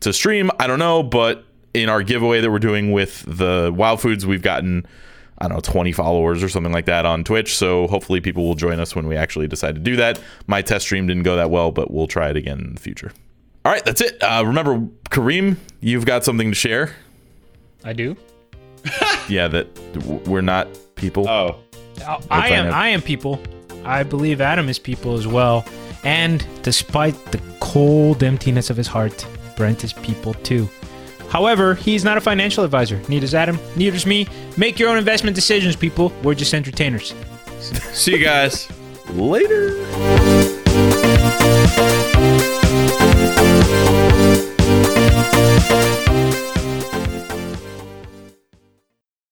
[0.00, 0.50] to stream.
[0.60, 4.42] I don't know, but in our giveaway that we're doing with the Wild Foods, we've
[4.42, 4.86] gotten.
[5.38, 7.56] I don't know, 20 followers or something like that on Twitch.
[7.56, 10.18] So hopefully people will join us when we actually decide to do that.
[10.46, 13.12] My test stream didn't go that well, but we'll try it again in the future.
[13.64, 14.22] All right, that's it.
[14.22, 14.78] Uh, remember,
[15.10, 16.94] Kareem, you've got something to share.
[17.84, 18.16] I do.
[19.28, 19.66] Yeah, that
[20.28, 21.28] we're not people.
[21.28, 21.56] Oh,
[22.06, 22.64] I- I am.
[22.66, 22.74] find.
[22.76, 23.40] I am people.
[23.84, 25.64] I believe Adam is people as well.
[26.04, 29.26] And despite the cold emptiness of his heart,
[29.56, 30.68] Brent is people too.
[31.28, 33.00] However, he's not a financial advisor.
[33.08, 33.58] Neither is Adam.
[33.76, 34.26] Neither is me.
[34.56, 36.12] Make your own investment decisions, people.
[36.22, 37.14] We're just entertainers.
[37.60, 38.68] See you guys.
[39.10, 39.72] Later.